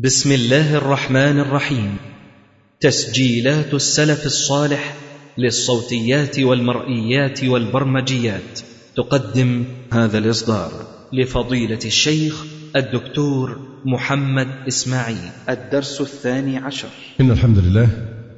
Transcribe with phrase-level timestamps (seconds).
[0.00, 1.96] بسم الله الرحمن الرحيم.
[2.80, 4.96] تسجيلات السلف الصالح
[5.38, 8.60] للصوتيات والمرئيات والبرمجيات.
[8.96, 10.70] تقدم هذا الإصدار
[11.12, 12.44] لفضيلة الشيخ
[12.76, 15.30] الدكتور محمد إسماعيل.
[15.48, 16.88] الدرس الثاني عشر.
[17.20, 17.88] إن الحمد لله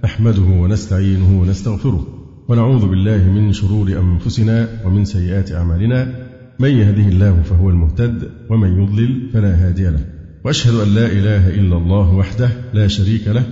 [0.05, 2.07] نحمده ونستعينه ونستغفره
[2.49, 6.29] ونعوذ بالله من شرور أنفسنا ومن سيئات أعمالنا.
[6.59, 10.18] من يهده الله فهو المهتد ومن يضلل فلا هادي له.
[10.49, 13.43] وأشهد أن لا إله إلا الله وحده لا شريك له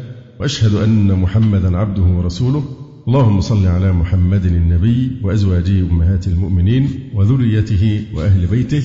[0.40, 2.64] وأشهد أن محمدا عبده ورسوله.
[3.08, 8.82] اللهم صل على محمد النبي وأزواجه أمهات المؤمنين وذريته وأهل بيته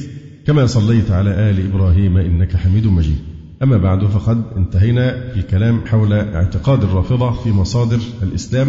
[0.48, 3.18] كما صليت على آل إبراهيم إنك حميد مجيد.
[3.64, 8.68] أما بعد فقد انتهينا في الكلام حول اعتقاد الرافضة في مصادر الإسلام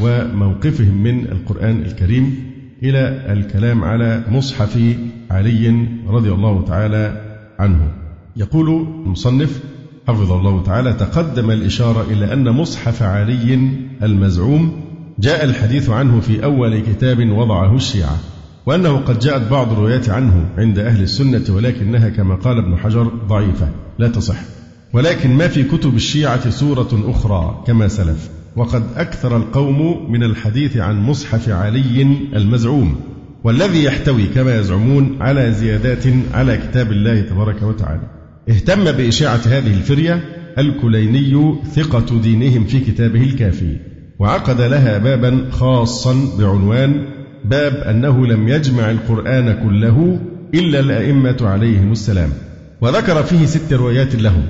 [0.00, 2.36] وموقفهم من القرآن الكريم
[2.82, 4.96] إلى الكلام على مصحف
[5.30, 7.20] علي رضي الله تعالى
[7.58, 8.03] عنه.
[8.36, 9.60] يقول المصنف
[10.08, 13.70] حفظه الله تعالى تقدم الإشارة إلى أن مصحف علي
[14.02, 14.80] المزعوم
[15.18, 18.18] جاء الحديث عنه في أول كتاب وضعه الشيعة
[18.66, 23.68] وأنه قد جاءت بعض الروايات عنه عند أهل السنة ولكنها كما قال ابن حجر ضعيفة
[23.98, 24.36] لا تصح.
[24.92, 31.02] ولكن ما في كتب الشيعة سورة أخرى كما سلف وقد أكثر القوم من الحديث عن
[31.02, 32.02] مصحف علي
[32.36, 32.94] المزعوم
[33.44, 38.13] والذي يحتوي كما يزعمون على زيادات على كتاب الله تبارك وتعالى.
[38.48, 40.20] اهتم بإشاعة هذه الفرية
[40.58, 43.76] الكليني ثقة دينهم في كتابه الكافي
[44.18, 47.04] وعقد لها بابا خاصا بعنوان
[47.44, 50.20] باب أنه لم يجمع القرآن كله
[50.54, 52.30] إلا الأئمة عليهم السلام.
[52.80, 54.42] وذكر فيه ست روايات لهم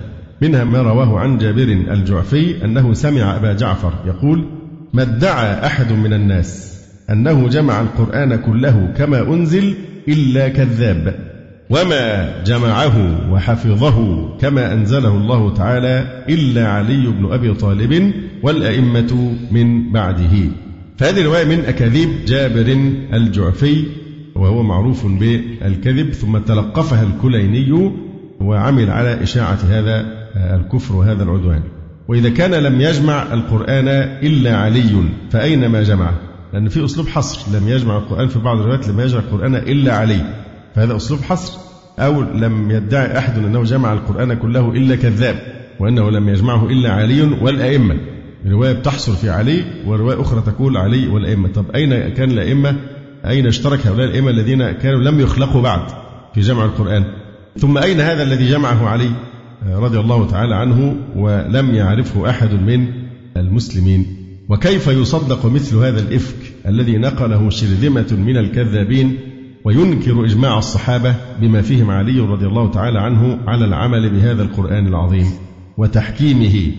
[0.42, 4.44] منها ما رواه عن جابر الجعفي أنه سمع أبا جعفر يقول
[4.92, 9.74] ما ادعى أحد من الناس أنه جمع القرآن كله كما أنزل
[10.08, 11.33] إلا كذاب.
[11.74, 20.50] وما جمعه وحفظه كما أنزله الله تعالى إلا علي بن أبي طالب والأئمة من بعده.
[20.98, 22.78] فهذه رواية من أكاذيب جابر
[23.12, 23.84] الجعفي
[24.34, 27.92] وهو معروف بالكذب ثم تلقفها الكليني
[28.40, 30.06] وعمل على إشاعة هذا
[30.36, 31.62] الكفر وهذا العدوان.
[32.08, 33.88] وإذا كان لم يجمع القرآن
[34.22, 36.14] إلا علي فأين ما جمعه؟
[36.52, 40.20] لأن في أسلوب حصر لم يجمع القرآن في بعض الروايات لم يجمع القرآن إلا علي
[40.74, 41.63] فهذا أسلوب حصر.
[41.98, 45.36] أو لم يدعي أحد أنه جمع القرآن كله إلا كذاب
[45.80, 47.96] وأنه لم يجمعه إلا علي والأئمة.
[48.46, 51.48] رواية بتحصر في علي ورواية أخرى تقول علي والأئمة.
[51.48, 52.76] طب أين كان الأئمة؟
[53.26, 55.80] أين اشترك هؤلاء الأئمة الذين كانوا لم يخلقوا بعد
[56.34, 57.04] في جمع القرآن؟
[57.58, 59.10] ثم أين هذا الذي جمعه علي؟
[59.72, 62.86] رضي الله تعالى عنه ولم يعرفه أحد من
[63.36, 64.06] المسلمين.
[64.48, 69.18] وكيف يصدق مثل هذا الإفك الذي نقله شرذمة من الكذابين
[69.64, 75.26] وينكر إجماع الصحابة بما فيهم علي رضي الله تعالى عنه على العمل بهذا القرآن العظيم
[75.78, 76.72] وتحكيمه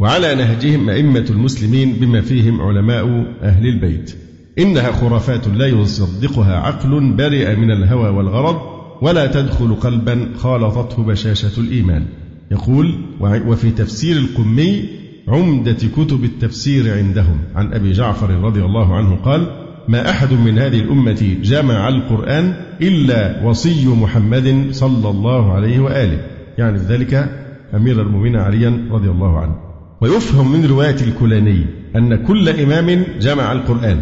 [0.00, 4.16] وعلى نهجهم أئمة المسلمين بما فيهم علماء أهل البيت.
[4.58, 8.60] إنها خرافات لا يصدقها عقل برئ من الهوى والغرض
[9.02, 12.06] ولا تدخل قلبا خالطته بشاشة الإيمان.
[12.50, 14.84] يقول وفي تفسير القمي
[15.28, 20.80] عمدة كتب التفسير عندهم عن أبي جعفر رضي الله عنه قال ما أحد من هذه
[20.80, 26.18] الأمة جمع القرآن إلا وصي محمد صلى الله عليه وآله.
[26.58, 27.30] يعني ذلك
[27.74, 29.56] أمير المؤمنين عليا رضي الله عنه.
[30.00, 34.00] ويفهم من رواية الكلاني أن كل إمام جمع القرآن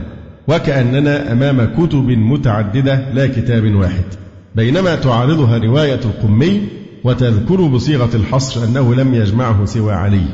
[0.48, 4.04] وكأننا أمام كتب متعددة لا كتاب واحد.
[4.54, 6.60] بينما تعارضها رواية القمي
[7.04, 10.24] وتذكر بصيغة الحصر أنه لم يجمعه سوى علي.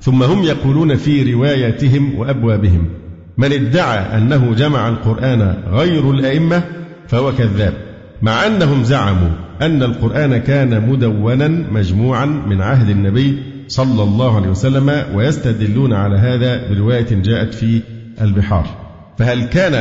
[0.00, 3.01] ثم هم يقولون في رواياتهم وأبوابهم.
[3.38, 6.62] من ادعى أنه جمع القرآن غير الأئمة
[7.08, 7.74] فهو كذاب
[8.22, 9.30] مع أنهم زعموا
[9.62, 16.68] أن القرآن كان مدونا مجموعا من عهد النبي صلى الله عليه وسلم ويستدلون على هذا
[16.68, 17.80] برواية جاءت في
[18.20, 18.66] البحار.
[19.18, 19.74] فهل كان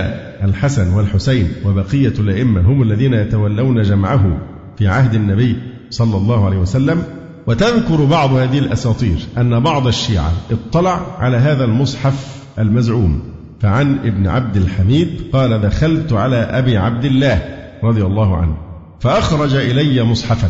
[0.43, 4.37] الحسن والحسين وبقية الأئمة هم الذين يتولون جمعه
[4.77, 5.55] في عهد النبي
[5.89, 7.03] صلى الله عليه وسلم؟
[7.47, 13.30] وتذكر بعض هذه الأساطير أن بعض الشيعة اطلع على هذا المصحف المزعوم.
[13.61, 17.41] فعن ابن عبد الحميد قال دخلت على أبي عبد الله
[17.83, 18.57] رضي الله عنه
[18.99, 20.49] فأخرج إلي مصحفا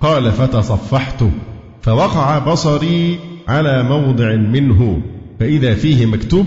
[0.00, 1.30] قال فتصفحته
[1.82, 3.18] فوقع بصري
[3.48, 5.02] على موضع منه
[5.40, 6.46] فإذا فيه مكتوب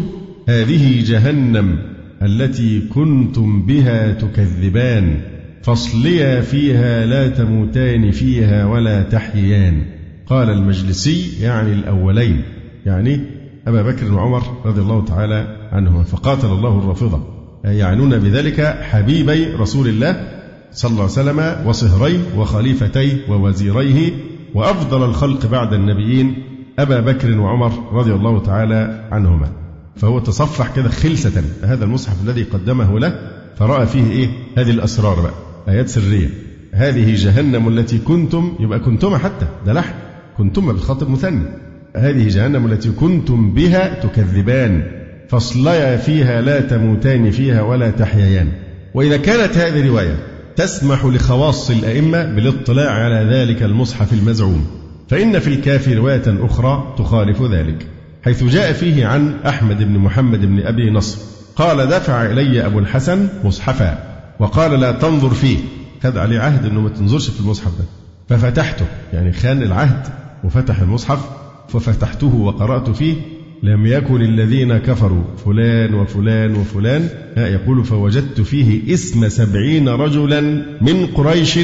[0.49, 1.79] هذه جهنم
[2.21, 5.21] التي كنتم بها تكذبان
[5.63, 9.85] فاصليا فيها لا تموتان فيها ولا تحييان.
[10.27, 12.41] قال المجلسي يعني الأولين
[12.85, 13.19] يعني
[13.67, 17.19] أبا بكر وعمر رضي الله تعالى عنهما فقاتل الله الرافضة
[17.65, 20.27] يعنون بذلك حبيبي رسول الله
[20.71, 24.11] صلى الله عليه وسلم وصهريه وخليفتيه ووزيريه
[24.55, 26.43] وأفضل الخلق بعد النبيين
[26.79, 29.47] أبا بكر وعمر رضي الله تعالى عنهما.
[29.95, 33.19] فهو تصفح كده خلسة هذا المصحف الذي قدمه له
[33.55, 35.33] فرأى فيه إيه؟ هذه الأسرار بقى
[35.75, 36.29] آيات سرية.
[36.73, 39.93] هذه جهنم التي كنتم يبقى كنتم حتى ده لحن
[40.37, 41.43] كنتم بخاطب مثنى
[41.95, 44.83] هذه جهنم التي كنتم بها تكذبان
[45.29, 48.47] فاصليا فيها لا تموتان فيها ولا تحييان.
[48.93, 50.15] وإذا كانت هذه رواية
[50.55, 54.65] تسمح لخواص الأئمة بالاطلاع على ذلك المصحف المزعوم
[55.09, 57.87] فإن في الكافي رواية أخرى تخالف ذلك
[58.25, 61.17] حيث جاء فيه عن أحمد بن محمد بن أبي نصر
[61.55, 63.97] قال دفع إلي أبو الحسن مصحفا.
[64.39, 65.57] وقال لا تنظر فيه
[66.03, 67.85] خد عليه عهد أنه ما تنظرش في المصحف ده.
[68.29, 70.07] ففتحته يعني خان العهد
[70.43, 73.15] وفتح المصحف ففتحته وقرأت فيه
[73.63, 77.09] لم يكن الذين كفروا فلان وفلان وفلان.
[77.37, 80.41] يقول فوجدت فيه اسم سبعين رجلا
[80.81, 81.59] من قريش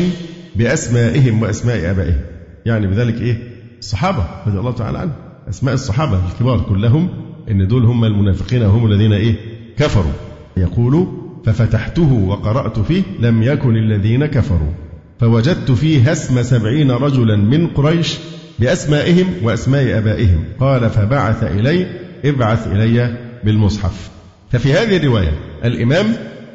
[0.56, 2.22] بأسمائهم وأسماء آبائهم.
[2.66, 3.38] يعني بذلك إيه؟
[3.80, 5.14] الصحابة رضي الله تعالى عنهم.
[5.50, 7.10] أسماء الصحابة الكبار كلهم
[7.52, 9.36] إن دول هم المنافقين وهم الذين إيه؟
[9.78, 10.12] كفروا.
[10.58, 11.08] يقول
[11.46, 14.72] ففتحته وقرأت فيه لم يكن الذين كفروا.
[15.20, 18.18] فوجدت فيه اسم سبعين رجلا من قريش
[18.60, 20.44] بأسمائهم وأسماء أبائهم.
[20.60, 21.88] قال فبعث إلي
[22.26, 24.10] ابعث إلي بالمصحف.
[24.52, 25.32] ففي هذه الرواية
[25.64, 26.06] الإمام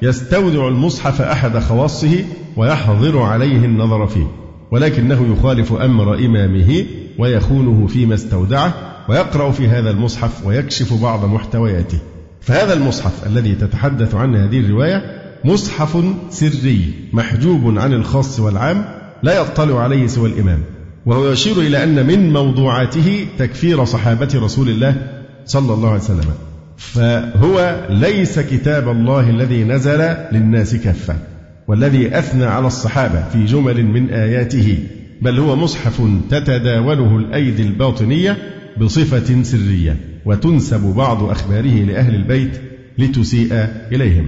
[0.03, 2.25] يستودع المصحف أحد خواصه
[2.57, 4.27] ويحظر عليه النظر فيه
[4.71, 6.85] ولكنه يخالف أمر إمامه
[7.19, 8.75] ويخونه فيما استودعه
[9.09, 11.99] ويقرأ في هذا المصحف ويكشف بعض محتوياته.
[12.41, 18.85] فهذا المصحف الذي تتحدث عنه هذه الرواية مصحف سري محجوب عن الخاص والعام
[19.23, 20.61] لا يطلع عليه سوى الإمام.
[21.07, 24.97] وهو يشير إلى أن من موضوعاته تكفير صحابة رسول الله
[25.45, 26.31] صلى الله عليه وسلم.
[26.77, 31.17] فهو ليس كتاب الله الذي نزل للناس كافة
[31.69, 34.79] والذي أثنى على الصحابة في جمل من آياته
[35.23, 38.37] بل هو مصحف تتداوله الأيدي الباطنية
[38.81, 42.61] بصفة سرية وتنسب بعض أخباره لأهل البيت
[42.99, 44.27] لتسيء إليهم.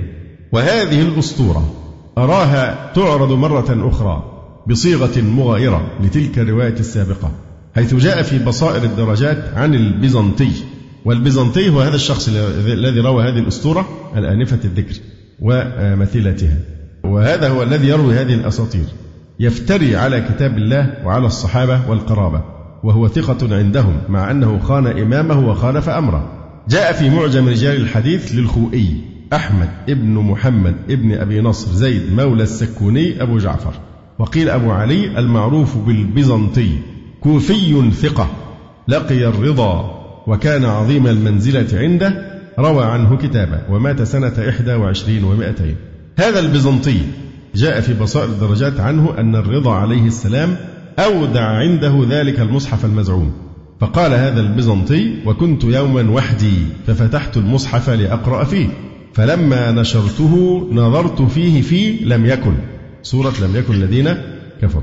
[0.52, 1.74] وهذه الأسطورة
[2.18, 4.35] أراها تعرض مرة أخرى
[4.68, 7.30] بصيغة مغايرة لتلك الرواية السابقة
[7.74, 10.50] حيث جاء في بصائر الدرجات عن البيزنطي.
[11.04, 14.94] والبيزنطي هو هذا الشخص الذي روى هذه الأسطورة الآنفة الذكر
[15.40, 16.58] ومثيلتها.
[17.04, 18.84] وهذا هو الذي يروي هذه الأساطير.
[19.40, 22.42] يفتري على كتاب الله وعلى الصحابة والقرابة
[22.84, 26.32] وهو ثقة عندهم مع أنه خان إمامه وخالف أمره.
[26.68, 29.00] جاء في معجم رجال الحديث للخوئي
[29.32, 33.72] أحمد ابن محمد ابن أبي نصر زيد مولى السكوني أبو جعفر.
[34.18, 36.70] وقيل أبو علي المعروف بالبيزنطي
[37.20, 38.28] كوفي ثقة
[38.88, 39.96] لقي الرضا
[40.26, 45.76] وكان عظيم المنزلة عنده روى عنه كتابا ومات سنة إحدى وعشرين ومائتين
[46.18, 47.00] هذا البيزنطي
[47.54, 50.56] جاء في بصائر الدرجات عنه أن الرضا عليه السلام
[50.98, 53.32] أودع عنده ذلك المصحف المزعوم.
[53.80, 56.54] فقال هذا البيزنطي وكنت يوما وحدي
[56.86, 58.66] ففتحت المصحف لأقرأ فيه
[59.14, 62.54] فلما نشرته نظرت فيه في لم يكن.
[63.10, 64.16] سورة لم يكن الذين
[64.62, 64.82] كفروا.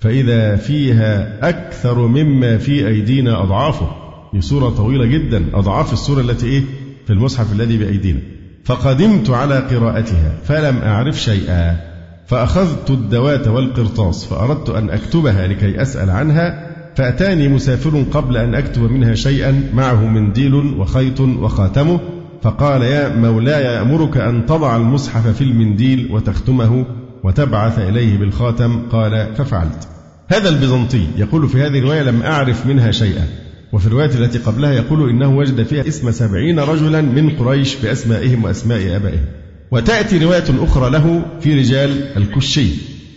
[0.00, 3.88] فإذا فيها أكثر مما في أيدينا أضعافه.
[4.34, 5.44] دي سورة طويلة جدا.
[5.54, 6.62] أضعاف السورة التي إيه؟
[7.06, 8.20] في المصحف الذي بأيدينا.
[8.64, 11.76] فقدمت على قراءتها فلم أعرف شيئا.
[12.26, 16.66] فأخذت الدوات والقرطاس فأردت أن أكتبها لكي أسأل عنها.
[16.96, 22.00] فأتاني مسافر قبل أن أكتب منها شيئا معه منديل وخيط وخاتمه.
[22.42, 26.86] فقال يا مولاي يأمرك أن تضع المصحف في المنديل وتختمه
[27.24, 29.88] وتبعث إليه بالخاتم قال ففعلت.
[30.28, 33.26] هذا البيزنطي يقول في هذه الرواية لم أعرف منها شيئا.
[33.72, 38.96] وفي الرواية التي قبلها يقول إنه وجد فيها اسم سبعين رجلا من قريش بأسمائهم وأسماء
[38.96, 39.24] آبائهم.
[39.70, 42.68] وتأتي رواية أخرى له في رجال الكشي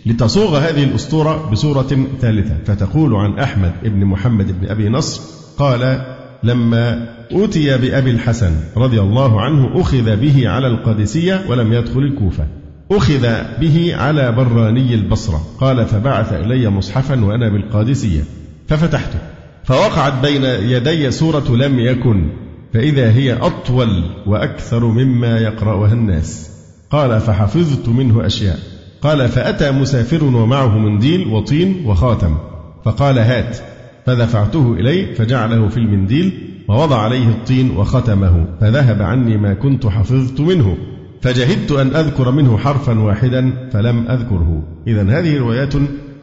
[0.06, 2.56] لتصوغ هذه الأسطورة بصورة ثالثة.
[2.64, 5.22] فتقول عن أحمد بن محمد بن أبي نصر
[5.58, 6.06] قال
[6.44, 12.46] لما أوتي بأبي الحسن رضي الله عنه أخذ به على القادسية ولم يدخل الكوفة.
[12.96, 13.26] أخذ
[13.60, 15.42] به على براني البصرة.
[15.60, 18.24] قال فبعث إلي مصحفا وأنا بالقادسية.
[18.68, 19.18] ففتحته.
[19.64, 22.28] فوقعت بين يدي سورة لم يكن
[22.74, 26.50] فإذا هي أطول وأكثر مما يقرأها الناس.
[26.90, 28.58] قال فحفظت منه أشياء.
[29.02, 32.36] قال فأتى مسافر ومعه منديل وطين وخاتم.
[32.84, 33.58] فقال هات.
[34.06, 36.32] فدفعته إليه فجعله في المنديل
[36.68, 40.76] ووضع عليه الطين وختمه فذهب عني ما كنت حفظت منه.
[41.22, 44.62] فجهدت أن أذكر منه حرفا واحدا فلم أذكره.
[44.86, 45.72] إذا هذه روايات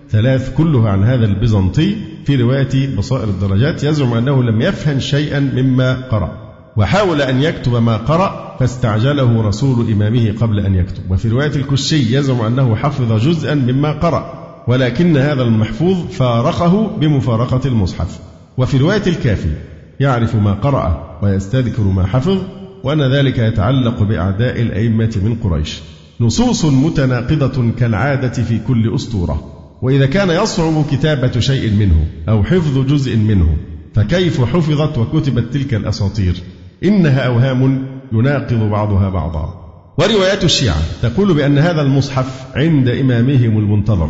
[0.09, 1.95] ثلاث كلها عن هذا البيزنطي.
[2.25, 6.31] في رواية بصائر الدرجات يزعم أنه لم يفهم شيئا مما قرأ.
[6.77, 11.11] وحاول أن يكتب ما قرأ فاستعجله رسول إمامه قبل أن يكتب.
[11.11, 14.33] وفي رواية الكشي يزعم أنه حفظ جزءا مما قرأ
[14.67, 18.19] ولكن هذا المحفوظ فارقه بمفارقة المصحف.
[18.57, 19.53] وفي رواية الكافي
[19.99, 22.37] يعرف ما قرأ ويستذكر ما حفظ
[22.83, 25.79] وأن ذلك يتعلق بأعداء الأئمة من قريش.
[26.21, 29.43] نصوص متناقضة كالعادة في كل أسطورة.
[29.81, 33.57] وإذا كان يصعب كتابة شيء منه أو حفظ جزء منه
[33.93, 36.35] فكيف حفظت وكتبت تلك الأساطير؟
[36.83, 39.53] إنها أوهام يناقض بعضها بعضا.
[39.97, 44.09] وروايات الشيعة تقول بأن هذا المصحف عند إمامهم المنتظر.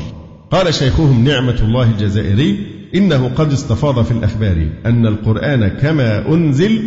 [0.51, 6.81] قال شيخهم نعمة الله الجزائري إنه قد استفاض في الأخبار أن القرآن كما أنزل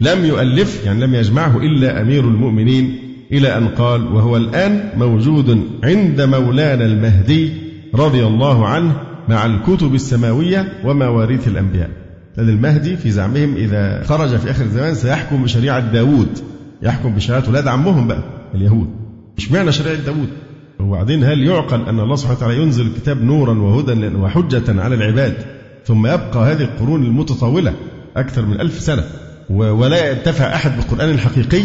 [0.00, 2.98] لم يؤلف يعني لم يجمعه إلا أمير المؤمنين
[3.32, 7.52] إلى أن قال وهو الآن موجود عند مولانا المهدي
[7.94, 8.96] رضي الله عنه
[9.28, 11.90] مع الكتب السماوية ومواريث الأنبياء.
[12.36, 16.28] لأن المهدي في زعمهم إذا خرج في آخر الزمان سيحكم بشريعة داوود
[16.82, 18.22] يحكم بشريعة ولاد عمهم بقى
[18.54, 18.88] اليهود.
[19.38, 20.28] اشمعنى شريعة داوود
[20.80, 25.34] وبعدين هل يعقل أن الله سبحانه وتعالى ينزل الكتاب نورا وهدى وحجة على العباد
[25.84, 27.72] ثم يبقى هذه القرون المتطاولة
[28.16, 29.04] أكثر من ألف سنة؟
[29.50, 31.62] ولا ينتفع أحد بالقرآن الحقيقي.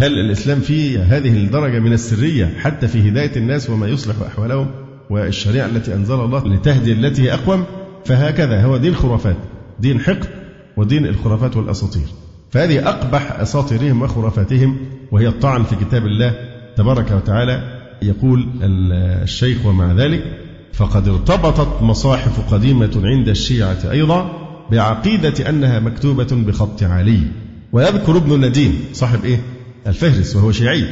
[0.00, 4.70] هل الإسلام فيه هذه الدرجة من السرية حتى في هداية الناس وما يصلح أحوالهم
[5.10, 7.64] والشريعة التي أنزل الله لتهدي التي هي أقوم؟
[8.04, 9.36] فهكذا هو دين خرافات
[9.80, 10.28] دين حقد
[10.76, 12.06] ودين الخرافات والأساطير.
[12.50, 14.76] فهذه أقبح أساطيرهم وخرافاتهم
[15.12, 16.34] وهي الطعن في كتاب الله
[16.76, 17.76] تبارك وتعالى.
[18.02, 20.24] يقول الشيخ ومع ذلك
[20.72, 27.20] فقد ارتبطت مصاحف قديمة عند الشيعة أيضا بعقيدة أنها مكتوبة بخط علي.
[27.72, 29.40] ويذكر ابن النديم صاحب إيه؟
[29.86, 30.84] الفهرس وهو شيعي.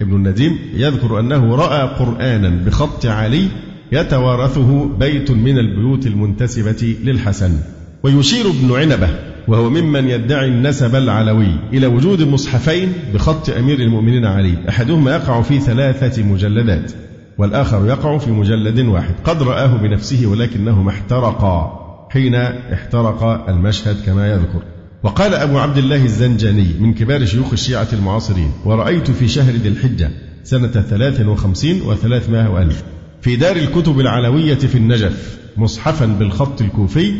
[0.00, 3.48] ابن النديم يذكر أنه رأى قرآنا بخط علي
[3.92, 7.52] يتوارثه بيت من البيوت المنتسبة للحسن.
[8.02, 9.08] ويشير ابن عنبة
[9.48, 14.54] وهو ممن يدعي النسب العلوي إلى وجود مصحفين بخط أمير المؤمنين علي.
[14.68, 16.92] أحدهما يقع في ثلاثة مجلدات
[17.38, 19.14] والآخر يقع في مجلد واحد.
[19.24, 21.83] قد رآه بنفسه ولكنهما احترقا.
[22.14, 24.62] حين احترق المشهد كما يذكر.
[25.02, 30.10] وقال أبو عبد الله الزنجاني من كبار شيوخ الشيعة المعاصرين ورأيت في شهر ذي الحجة
[30.44, 32.82] سنة ثلاث وخمسين وثلاثمائة وألف
[33.22, 37.12] في دار الكتب العلوية في النجف مصحفا بالخط الكوفي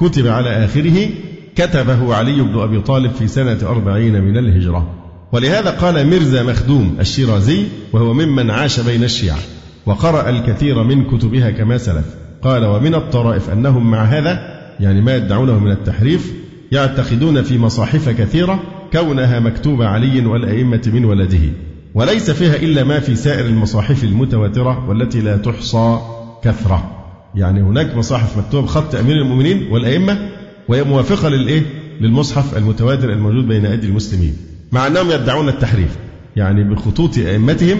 [0.00, 1.08] كتب على آخره
[1.56, 4.94] كتبه علي بن أبي طالب في سنة أربعين من الهجرة.
[5.32, 9.38] ولهذا قال مرزا مخدوم الشيرازي وهو ممن عاش بين الشيعة
[9.86, 12.27] وقرأ الكثير من كتبها كما سلف.
[12.42, 16.32] قال ومن الطرائف أنهم مع هذا يعني ما يدعونه من التحريف
[16.72, 21.48] يعتقدون في مصاحف كثيرة كونها مكتوبة علي والأئمة من ولده.
[21.94, 25.98] وليس فيها إلا ما في سائر المصاحف المتواترة والتي لا تحصى
[26.44, 26.90] كثرة.
[27.34, 30.28] يعني هناك مصاحف مكتوبة بخط أمير المؤمنين والأئمة
[30.68, 31.62] وهي موافقة للإيه؟
[32.00, 34.36] للمصحف المتواتر الموجود بين أيدي المسلمين.
[34.72, 35.96] مع أنهم يدعون التحريف.
[36.36, 37.78] يعني بخطوط أئمتهم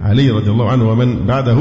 [0.00, 1.58] علي رضي الله عنه ومن بعده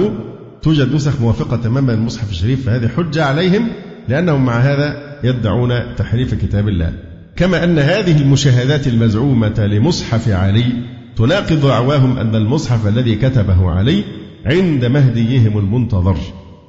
[0.65, 3.67] توجد نسخ موافقة تماما للمصحف الشريف فهذه حجة عليهم
[4.07, 6.93] لأنهم مع هذا يدعون تحريف كتاب الله.
[7.35, 10.65] كما أن هذه المشاهدات المزعومة لمصحف علي
[11.17, 14.03] تناقض دعواهم أن المصحف الذي كتبه علي
[14.45, 16.17] عند مهديهم المنتظر.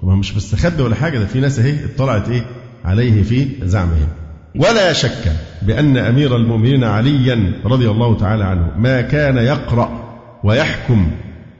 [0.02, 2.46] وهو مش مستخبي ولا حاجة ده في ناس أهي اطلعت إيه؟
[2.84, 4.08] عليه في زعمهم.
[4.56, 11.10] ولا شك بأن أمير المؤمنين عليا رضي الله تعالى عنه ما كان يقرأ ويحكم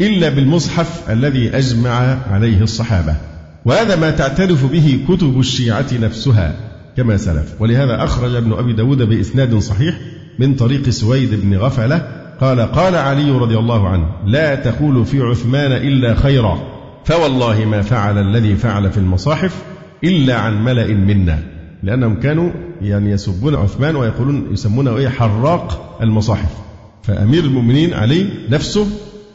[0.00, 3.16] إلا بالمصحف الذي أجمع عليه الصحابة.
[3.64, 6.54] وهذا ما تعترف به كتب الشيعة نفسها
[6.96, 7.54] كما سلف.
[7.60, 9.94] ولهذا أخرج ابن أبي داود بإسناد صحيح
[10.38, 12.08] من طريق سويد بن غفلة
[12.40, 16.58] قال قال علي رضي الله عنه لا تقول في عثمان إلا خيرا
[17.04, 19.62] فوالله ما فعل الذي فعل في المصاحف
[20.04, 21.38] إلا عن ملأ منا.
[21.82, 22.50] لأنهم كانوا
[22.82, 26.50] يعني يسبون عثمان ويقولون يسمونه إيه حراق المصاحف.
[27.02, 28.86] فأمير المؤمنين علي نفسه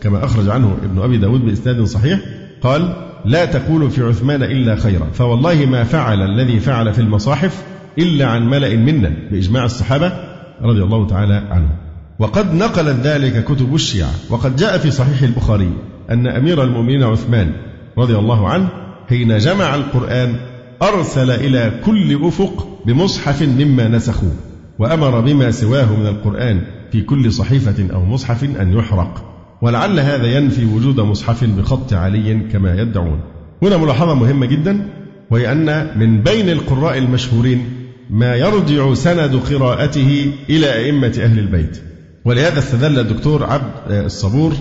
[0.01, 2.19] كما أخرج عنه ابن أبي داود بإسناد صحيح
[2.61, 7.63] قال لا تقولوا في عثمان إلا خيرا فوالله ما فعل الذي فعل في المصاحف
[7.97, 10.13] إلا عن ملأ منا بإجماع الصحابة
[10.61, 11.75] رضي الله تعالى عنهم.
[12.19, 15.71] وقد نقلت ذلك كتب الشيعة وقد جاء في صحيح البخاري
[16.09, 17.51] أن أمير المؤمنين عثمان
[17.97, 18.69] رضي الله عنه
[19.09, 20.35] حين جمع القرآن
[20.81, 24.33] أرسل إلى كل أفق بمصحف مما نسخوه
[24.79, 29.30] وأمر بما سواه من القرآن في كل صحيفة أو مصحف أن يحرق.
[29.61, 33.19] ولعل هذا ينفي وجود مصحف بخط علي كما يدعون
[33.63, 34.87] هنا ملاحظة مهمة جدا
[35.29, 37.65] وهي أن من بين القراء المشهورين
[38.09, 41.81] ما يرجع سند قراءته إلى أئمة أهل البيت
[42.25, 44.53] ولهذا استدل الدكتور عبد الصبور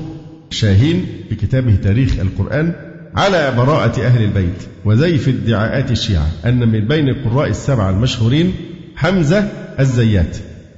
[0.51, 2.73] شاهين في كتابه تاريخ القرآن
[3.17, 8.53] على براءة أهل البيت وزيف ادعاءات الشيعة أن من بين القراء السبعة المشهورين
[8.97, 9.49] حمزة
[9.81, 10.37] الزيات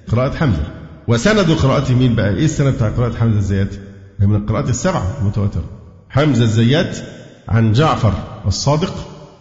[0.08, 0.62] قراءة حمزة
[1.08, 3.68] وسند قراءة مين بقى؟ إيه السند بتاع قراءة حمزة الزيات؟
[4.22, 5.64] هي من القراءات السبعة المتواترة.
[6.10, 6.98] حمزة الزيات
[7.48, 8.12] عن جعفر
[8.46, 8.94] الصادق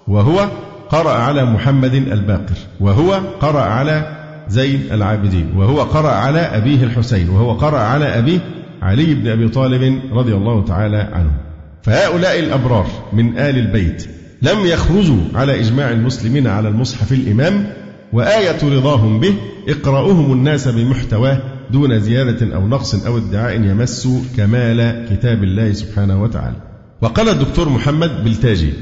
[0.08, 0.50] وهو
[0.90, 7.54] قرأ على محمد الباقر وهو قرأ على زين العابدين وهو قرأ على أبيه الحسين وهو
[7.54, 8.40] قرأ على أبيه
[8.82, 11.32] علي بن أبي طالب رضي الله تعالى عنه.
[11.84, 14.08] فهؤلاء الأبرار من آل البيت
[14.42, 17.74] لم يخرجوا على إجماع المسلمين على المصحف الإمام
[18.14, 19.36] وآية رضاهم به
[19.68, 26.56] إقراؤهم الناس بمحتواه دون زيادة أو نقص أو ادعاء يمس كمال كتاب الله سبحانه وتعالى.
[27.02, 28.74] وقال الدكتور محمد بلتاجي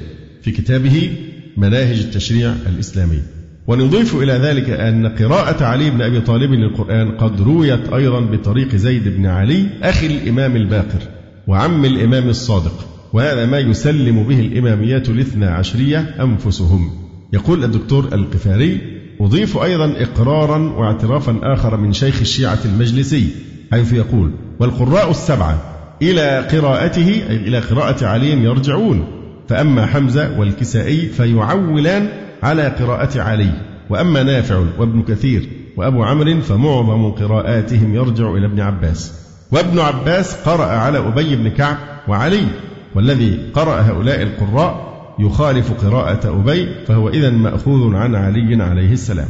[0.41, 1.17] في كتابه
[1.57, 3.21] مناهج التشريع الإسلامي.
[3.67, 9.07] ونضيف إلى ذلك أن قراءة علي بن أبي طالب للقرآن قد رويت أيضا بطريق زيد
[9.07, 11.01] بن علي أخي الإمام الباقر
[11.47, 12.85] وعم الإمام الصادق.
[13.13, 16.91] وهذا ما يسلم به الإمامية الاثنى عشرية أنفسهم.
[17.33, 23.29] يقول الدكتور القفاري أضيف أيضا إقرارا واعترافا آخر من شيخ الشيعة المجلسي
[23.71, 25.61] حيث يقول والقراء السبعة
[26.01, 29.07] إلى قراءته أي إلى قراءة علي يرجعون
[29.49, 32.09] فأما حمزة والكسائي فيعولان
[32.43, 33.51] على قراءة علي
[33.89, 39.13] وأما نافع وابن كثير وأبو عمرو فمعظم قراءاتهم يرجع إلى ابن عباس.
[39.51, 42.47] وابن عباس قرأ على أبي بن كعب وعلي
[42.95, 44.88] والذي قرأ هؤلاء القراء
[45.19, 49.29] يخالف قراءة أبي فهو إذا مأخوذ عن علي عليه السلام.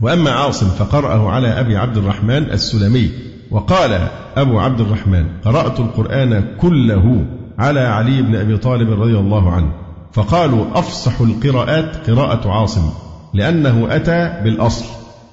[0.00, 3.10] وأما عاصم فقرأه على أبي عبد الرحمن السلمي
[3.50, 7.26] وقال أبو عبد الرحمن قرأت القرآن كله
[7.58, 9.72] على علي بن أبي طالب رضي الله عنه
[10.12, 12.90] فقالوا أفصح القراءات قراءة عاصم
[13.34, 14.84] لأنه أتى بالأصل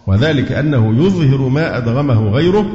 [0.07, 2.65] وذلك أنه يظهر ما أدغمه غيره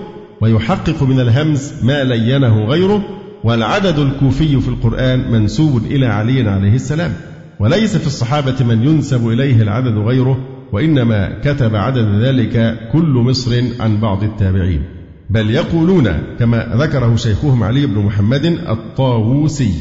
[0.41, 3.03] ويحقق من الهمز ما لينه غيره
[3.45, 7.13] والعدد الكوفي في القرآن منسوب إلى علي عليه السلام
[7.61, 10.39] وليس في الصحابة من ينسب إليه العدد غيره
[10.73, 14.83] وإنما كتب عدد ذلك كل مصر عن بعض التابعين.
[15.31, 16.09] بل يقولون
[16.39, 19.75] كما ذكره شيخهم علي بن محمد الطاووسي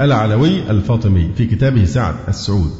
[0.00, 2.70] العلوي الفاطمي في كتابه سعد السعود.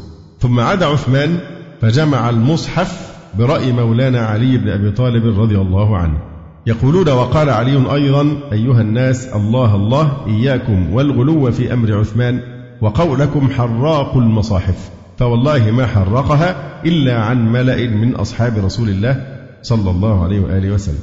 [0.41, 1.39] ثم عاد عثمان
[1.81, 6.30] فجمع المصحف برأي مولانا علي بن أبي طالب رضي الله عنه.
[6.71, 12.41] يقولون وقال علي أيضا أيها الناس الله الله إياكم والغلو في أمر عثمان
[12.81, 19.27] وقولكم حراق المصاحف فوالله ما حرقها إلا عن ملأ من أصحاب رسول الله
[19.63, 20.99] صلى الله عليه وآله وسلم.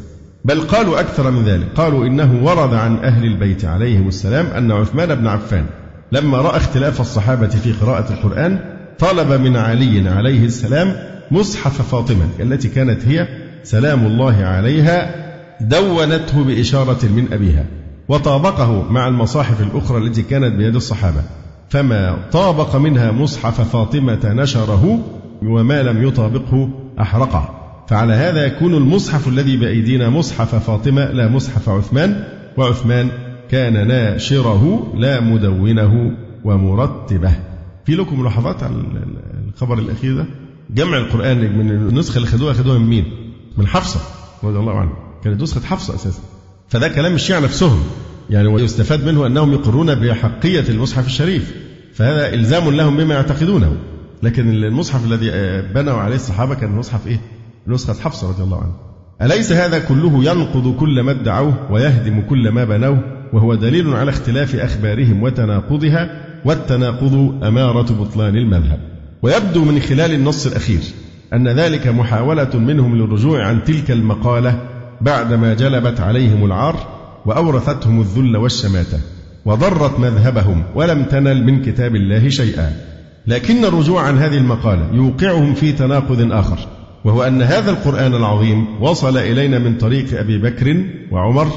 [0.46, 5.15] بل قالوا أكثر من ذلك قالوا إنه ورد عن أهل البيت عليهم السلام أن عثمان
[5.15, 5.65] بن عفان
[6.12, 8.60] لما رأى اختلاف الصحابة في قراءة القرآن
[9.00, 10.94] طلب من علي عليه السلام
[11.32, 13.28] مصحف فاطمة التي كانت هي
[13.63, 15.27] سلام الله عليها
[15.62, 17.65] دونته بإشارة من أبيها
[18.10, 21.22] وطابقه مع المصاحف الأخرى التي كانت بيد الصحابة
[21.70, 25.00] فما طابق منها مصحف فاطمة نشره
[25.43, 26.70] وما لم يطابقه
[27.02, 27.50] أحرقه.
[27.88, 32.24] فعلى هذا يكون المصحف الذي بأيدينا مصحف فاطمة لا مصحف عثمان
[32.58, 33.10] وعثمان
[33.50, 36.12] كان ناشره لا مدونه
[36.43, 37.32] ومرتبه.
[37.86, 38.74] في لكم ملاحظات على
[39.48, 40.26] الخبر الأخير ده؟
[40.70, 43.06] جمع القرآن من النسخة اللي خدوها خدوها من مين؟
[43.58, 44.00] من حفصة
[44.43, 46.22] رضي الله عنها كانت نسخة حفصة أساسا.
[46.70, 47.84] فده كلام الشيعة نفسهم.
[48.30, 51.54] يعني ويستفاد منه أنهم يقرون بحقية المصحف الشريف.
[51.94, 53.78] فهذا إلزام لهم بما يعتقدونه.
[54.24, 55.30] لكن المصحف الذي
[55.74, 57.20] بنوا عليه الصحابة كان مصحف إيه؟
[57.68, 58.76] نسخة حفصة رضي الله عنها
[59.22, 63.04] أليس هذا كله ينقض كل ما ادعوه ويهدم كل ما بنوه؟
[63.34, 68.80] وهو دليل على اختلاف أخبارهم وتناقضها والتناقض أمارة بطلان المذهب.
[69.22, 70.80] ويبدو من خلال النص الأخير
[71.34, 74.70] أن ذلك محاولة منهم للرجوع عن تلك المقالة
[75.02, 76.76] بعدما جلبت عليهم العار
[77.26, 79.00] وأورثتهم الذل والشماتة
[79.46, 82.72] وضرت مذهبهم ولم تنل من كتاب الله شيئا.
[83.28, 86.60] لكن الرجوع عن هذه المقالة يوقعهم في تناقض آخر
[87.06, 91.48] وهو أن هذا القرآن العظيم وصل إلينا من طريق أبي بكر وعمر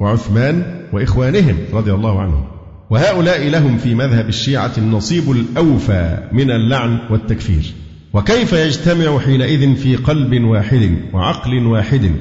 [0.00, 2.44] وعثمان وإخوانهم رضي الله عنهم.
[2.90, 7.72] وهؤلاء لهم في مذهب الشيعة النصيب الأوفى من اللعن والتكفير.
[8.12, 12.12] وكيف يجتمع حينئذ في قلب واحد وعقل واحد؟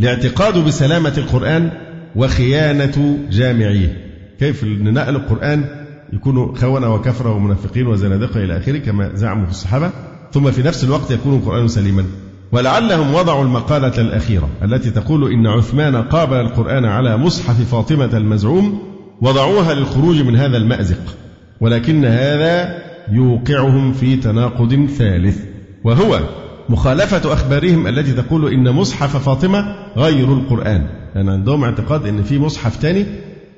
[0.00, 1.70] الاعتقاد بسلامة القرآن
[2.16, 4.04] وخيانة جامعيه.
[4.40, 5.64] كيف أن نقل القرآن؟
[6.12, 9.90] يكونوا خونة وكفرة ومنافقين وزنادقة إلى آخره كما زعموا في الصحابة
[10.32, 12.04] ثم في نفس الوقت يكون القرآن سليما.
[12.52, 18.82] ولعلهم وضعوا المقالة الأخيرة التي تقول إن عثمان قابل القرآن على مصحف فاطمة المزعوم
[19.20, 21.16] وضعوها للخروج من هذا المأزق.
[21.60, 22.78] ولكن هذا
[23.10, 25.38] يوقعهم في تناقض ثالث
[25.84, 26.20] وهو
[26.68, 30.86] مخالفة أخبارهم التي تقول إن مصحف فاطمة غير القرآن.
[31.14, 33.06] لأن عندهم اعتقاد إن في مصحف ثاني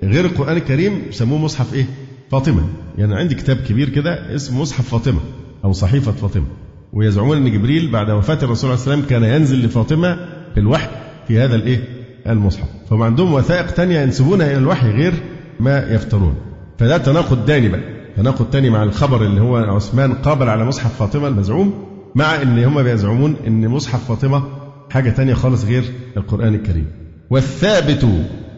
[0.03, 1.87] غير القرآن الكريم يسموه مصحف إيه؟
[2.31, 2.63] فاطمة.
[2.99, 5.21] يعني عندي كتاب كبير كده اسمه مصحف فاطمة
[5.65, 6.47] أو صحيفة فاطمة.
[6.93, 10.19] ويزعمون أن جبريل بعد وفاة الرسول عليه السلام كان ينزل لفاطمة
[10.57, 10.89] بالوحي
[11.29, 11.85] في هذا الإيه؟
[12.27, 12.69] المصحف.
[12.91, 15.13] فهم عندهم وثائق تانية ينسبونها إلى الوحي غير
[15.61, 16.35] ما يفترون.
[16.79, 17.81] فده تناقض داني بقى.
[18.17, 21.96] تناقض تاني مع الخبر اللي هو عثمان قابل على مصحف فاطمة المزعوم.
[22.17, 24.43] مع إن هم بيزعمون إن مصحف فاطمة
[24.91, 25.85] حاجة تانية خالص غير
[26.17, 26.87] القرآن الكريم.
[27.31, 28.09] والثابت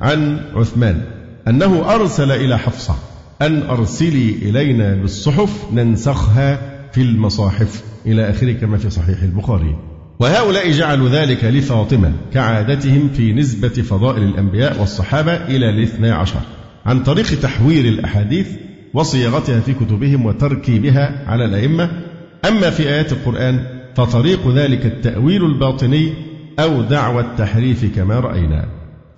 [0.01, 1.03] عن عثمان
[1.49, 2.95] أنه أرسل إلى حفصة
[3.43, 6.61] أن أرسلي إلينا بالصحف ننسخها
[6.93, 9.77] في المصاحف إلى آخره كما في صحيح البخاري.
[10.21, 16.41] وهؤلاء جعلوا ذلك لفاطمة كعادتهم في نسبة فضائل الأنبياء والصحابة إلى الاثنى عشر
[16.87, 18.49] عن طريق تحوير الأحاديث
[18.95, 22.08] وصياغتها في كتبهم وتركيبها على الأئمة
[22.45, 23.65] أما في آيات القرآن
[23.97, 26.15] فطريق ذلك التأويل الباطني
[26.59, 28.69] أو دعوى التحريف كما رأينا.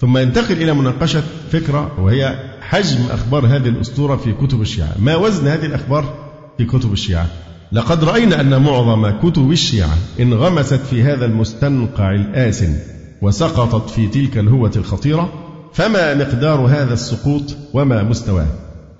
[0.01, 4.95] ثم ينتقل إلى مناقشة فكرة وهي حجم أخبار هذه الأسطورة في كتب الشيعة.
[4.99, 6.15] ما وزن هذه الأخبار
[6.59, 7.27] في كتب الشيعة؟
[7.73, 12.77] لقد رأينا أن معظم كتب الشيعة انغمست في هذا المستنقع الآسن
[13.23, 15.33] وسقطت في تلك الهوة الخطيرة
[15.73, 18.47] فما مقدار هذا السقوط وما مستواه؟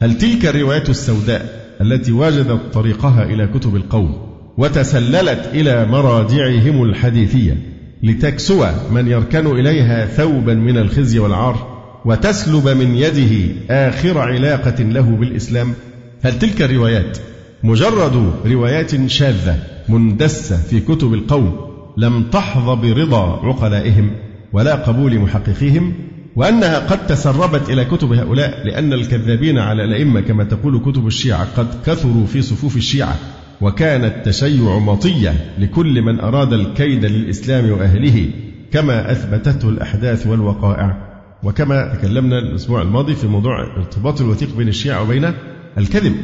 [0.03, 7.57] هل تلك الروايات السوداء التي وجدت طريقها إلى كتب القوم وتسللت إلى مراجعهم الحديثية
[8.03, 15.75] لتكسو من يركن إليها ثوبا من الخزي والعار وتسلب من يده آخر علاقة له بالإسلام.
[16.23, 17.19] هل تلك الروايات
[17.63, 19.57] مجرد روايات شاذة
[19.89, 21.57] مندسة في كتب القوم
[21.97, 24.11] لم تحظى برضا عقلائهم
[24.53, 25.95] ولا قبول محققيهم؟
[26.37, 31.69] وأنها قد تسربت إلى كتب هؤلاء لأن الكذابين على الأئمة كما تقول كتب الشيعة قد
[31.87, 33.17] كثروا في صفوف الشيعة
[33.61, 38.31] وكان التشيع مطية لكل من أراد الكيد للإسلام وأهله
[38.73, 41.11] كما أثبتته الأحداث والوقائع.
[41.43, 45.33] وكما تكلمنا الأسبوع الماضي في موضوع ارتباط الوثيق بين الشيعة وبين
[45.79, 46.15] الكذب.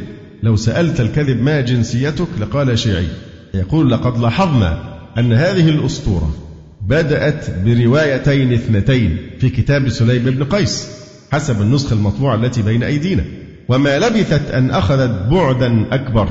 [0.43, 3.07] لو سألت الكذب ما جنسيتك لقال شيعي
[3.53, 6.46] يقول لقد لاحظنا أن هذه الأسطورة
[6.87, 10.89] بدأت بروايتين اثنتين في كتاب سليم بن قيس
[11.31, 13.23] حسب النسخة المطبوعة التي بين أيدينا.
[13.69, 16.27] وما لبثت أن أخذت بعدا أكبر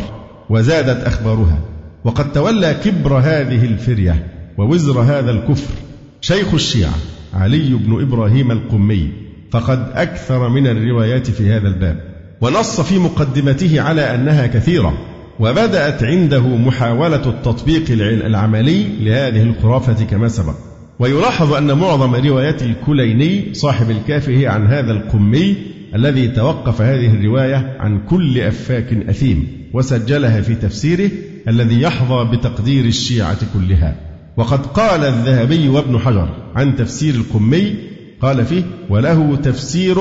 [0.50, 1.58] وزادت أخبارها.
[2.04, 4.26] وقد تولى كبر هذه الفرية
[4.58, 5.74] ووزر هذا الكفر
[6.20, 6.94] شيخ الشيعة
[7.34, 9.12] علي بن إبراهيم القمي.
[9.50, 12.00] فقد أكثر من الروايات في هذا الباب.
[12.40, 14.98] ونص في مقدمته على أنها كثيرة.
[15.40, 17.84] وبدأت عنده محاولة التطبيق
[18.26, 20.54] العملي لهذه الخرافة كما سبق.
[20.98, 25.56] ويلاحظ أن معظم روايات الكليني صاحب الكافي عن هذا القمي
[25.94, 31.10] الذي توقف هذه الرواية عن كل أفاك أثيم وسجلها في تفسيره
[31.48, 33.96] الذي يحظى بتقدير الشيعة كلها.
[34.36, 37.74] وقد قال الذهبي وابن حجر عن تفسير القمي
[38.20, 39.96] قال فيه وله تفسير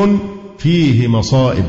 [0.57, 1.65] فيه مصائب.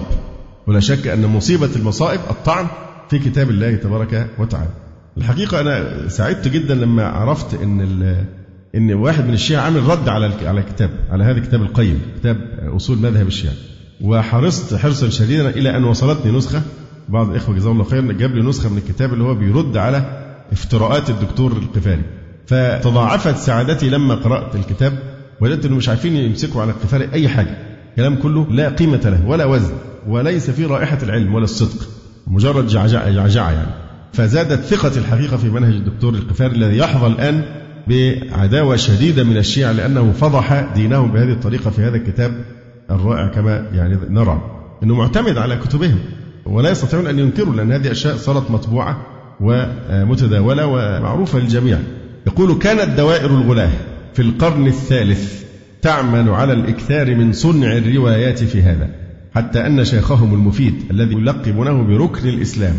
[0.66, 2.66] ولا شك أن مصيبة المصائب الطعن
[3.10, 4.70] في كتاب الله تبارك وتعالى.
[5.16, 8.26] الحقيقة أنا سعدت جدا لما عرفت أن
[8.74, 12.36] إن واحد من الشيعة عامل رد على على الكتاب على هذا الكتاب القيم كتاب
[12.76, 13.54] أصول مذهب الشيعة.
[14.00, 16.62] وحرصت حرصا شديدا إلى أن وصلتني نسخة
[17.08, 21.10] بعض الإخوة جزاهم الله خيرا جاب لي نسخة من الكتاب اللي هو بيرد على افتراءات
[21.10, 22.02] الدكتور القفاري.
[22.46, 24.98] فتضاعفت سعادتي لما قرأت الكتاب
[25.40, 27.58] وجدت إنه مش عارفين يمسكوا على القفاري أي حاجة.
[27.96, 29.74] كلام كله لا قيمة له ولا وزن
[30.08, 31.88] وليس فيه رائحة العلم ولا الصدق.
[32.26, 33.70] مجرد جعجعه جعجعة يعني
[34.12, 37.42] فزادت ثقتي الحقيقة في منهج الدكتور القفاري الذي يحظى الآن
[37.88, 42.44] بعداوة شديدة من الشيعة لأنه فضح دينهم بهذه الطريقة في هذا الكتاب
[42.90, 44.40] الرائع كما يعني نرى
[44.82, 45.98] إنه معتمد على كتبهم
[46.46, 49.06] ولا يستطيعون أن ينكروا لأن هذه أشياء صارت مطبوعة
[49.40, 51.78] ومتداولة ومعروفة للجميع.
[52.26, 53.70] يقول كانت دوائر الغلاة
[54.14, 55.44] في القرن الثالث
[55.82, 59.05] تعمل على الإكثار من صنع الروايات في هذا
[59.36, 62.74] حتى أن شيخهم المفيد الذي يلقبونه بركن الإسلام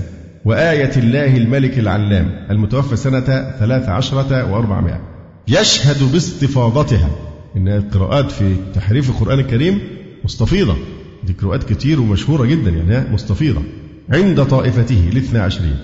[0.46, 5.02] وآية الله الملك العلام المتوفى سنة ثلاث عشرة وأربعمائة.
[5.48, 7.10] يشهد باستفاضتها.
[7.58, 9.80] إن القراءات في تحريف القرآن الكريم
[10.26, 10.76] مستفيضة.
[11.24, 13.62] دي قراءات كتير ومشهورة جدا يعني مستفيضة.
[14.10, 15.76] عند طائفته الاثنى عشرين.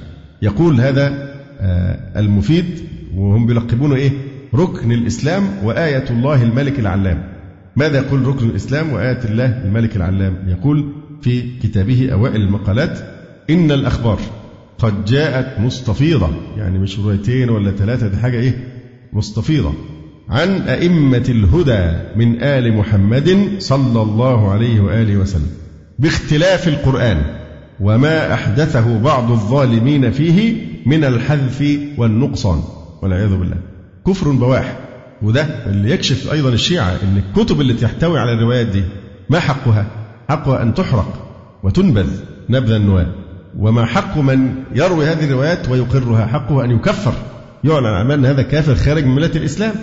[0.42, 2.66] يقول هذا آه، المفيد
[3.16, 4.12] وهم بيلقبونه إيه؟
[4.56, 7.33] ركن الإسلام وآية الله الملك العلام.
[7.76, 13.00] ماذا يقول ركن الإسلام وآية الله الملك العلام؟ يقول في كتابه أوائل المقالات
[13.50, 14.20] إن الأخبار
[14.78, 16.30] قد جاءت مستفيضة.
[16.58, 18.68] يعني مش روايتين ولا ثلاثة دي حاجة إيه؟
[19.14, 19.74] مستفيضة.
[20.30, 25.50] عن أئمة الهدى من آل محمد صلى الله عليه وآله وسلم
[26.00, 27.18] باختلاف القرآن
[27.80, 30.56] وما أحدثه بعض الظالمين فيه
[30.86, 32.60] من الحذف والنقصان.
[33.02, 33.58] والعياذ بالله.
[34.08, 34.78] كفر بواح.
[35.24, 38.84] وده اللي يكشف أيضا الشيعة أن الكتب اللي تحتوي على الروايات دي
[39.30, 39.86] ما حقها؟
[40.30, 41.28] حقها أن تحرق
[41.64, 42.10] وتنبذ
[42.50, 43.08] نبذ النواة.
[43.60, 47.14] وما حق من يروي هذه الروايات ويقرها؟ حقه أن يكفر.
[47.64, 49.74] يعلن عن أن هذا كافر خارج من ملة الإسلام.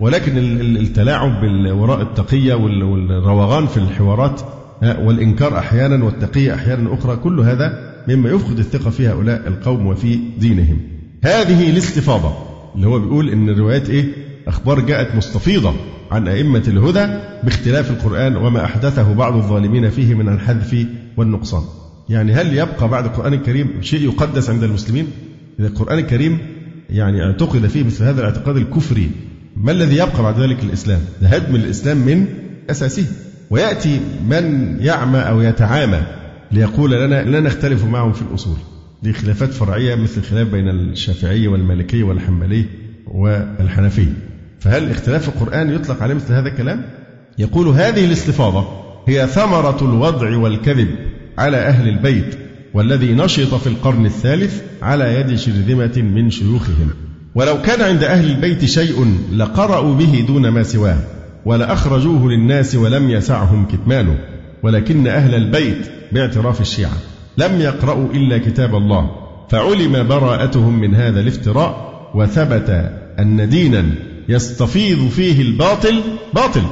[0.00, 0.38] ولكن
[0.76, 4.40] التلاعب وراء التقية والروغان في الحوارات
[4.82, 10.78] والإنكار أحيانا والتقية أحيانا أخرى كل هذا مما يفقد الثقة في هؤلاء القوم وفي دينهم.
[11.24, 12.32] هذه الاستفاضة
[12.74, 15.74] اللي هو بيقول إن الروايات إيه؟ أخبار جاءت مستفيضة
[16.10, 17.06] عن أئمة الهدى
[17.44, 21.62] باختلاف القرآن وما أحدثه بعض الظالمين فيه من الحذف والنقصان.
[22.08, 25.06] يعني هل يبقى بعد القرآن الكريم شيء يقدس عند المسلمين؟
[25.60, 26.38] إذا القرآن الكريم
[26.90, 29.10] يعني اعتقد فيه مثل هذا الاعتقاد الكفري
[29.56, 32.26] ما الذي يبقى بعد ذلك الإسلام؟ ده هدم الإسلام من
[32.70, 33.06] أساسه.
[33.50, 36.02] ويأتي من يعمى أو يتعامى
[36.52, 38.56] ليقول لنا لا نختلف معهم في الأصول.
[39.02, 42.64] دي خلافات فرعية مثل الخلاف بين الشافعية والمالكية والحنبلية
[43.06, 44.12] والحنفية
[44.60, 46.82] فهل اختلاف القرآن يطلق عليه مثل هذا الكلام؟
[47.38, 50.88] يقول هذه الاستفاضة هي ثمرة الوضع والكذب
[51.38, 52.38] على أهل البيت
[52.74, 56.90] والذي نشط في القرن الثالث على يد شرذمة من شيوخهم
[57.34, 60.98] ولو كان عند أهل البيت شيء لقرأوا به دون ما سواه
[61.44, 64.18] ولأخرجوه للناس ولم يسعهم كتمانه
[64.62, 66.96] ولكن أهل البيت باعتراف الشيعة
[67.38, 69.10] لم يقرأوا إلا كتاب الله
[69.48, 72.70] فعلم براءتهم من هذا الافتراء وثبت
[73.18, 73.84] أن دينا
[74.28, 76.00] يستفيض فيه الباطل
[76.34, 76.62] باطل.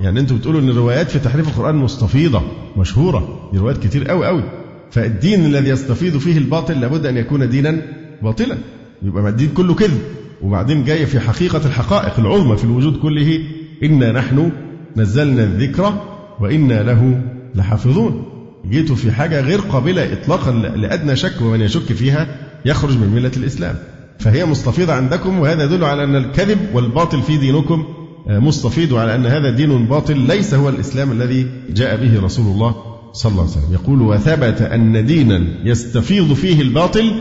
[0.00, 2.42] يعني أنتوا بتقولوا إن الروايات في تحريف القرآن مستفيضة
[2.76, 4.42] مشهورة دي روايات كتير قوي قوي
[4.90, 7.82] فالدين الذي يستفيض فيه الباطل لابد أن يكون دينا
[8.22, 8.58] باطلا.
[9.02, 10.00] يبقى الدين كله كذب.
[10.42, 13.40] وبعدين جاي في حقيقة الحقائق العظمى في الوجود كله
[13.82, 14.52] إنا نحن
[14.96, 15.94] نزلنا الذكر
[16.40, 17.22] وإنا له
[17.54, 18.24] لحافظون.
[18.70, 23.74] جيتوا في حاجة غير قابلة اطلاقا لأدنى شك ومن يشك فيها يخرج من ملة الإسلام.
[24.20, 27.84] فهي مستفيضة عندكم وهذا يدل على أن الكذب والباطل في دينكم
[28.26, 32.74] مستفيض على أن هذا دين باطل ليس هو الإسلام الذي جاء به رسول الله
[33.12, 33.72] صلى الله عليه وسلم.
[33.72, 37.12] يقول وثبت أن دينا يستفيض فيه الباطل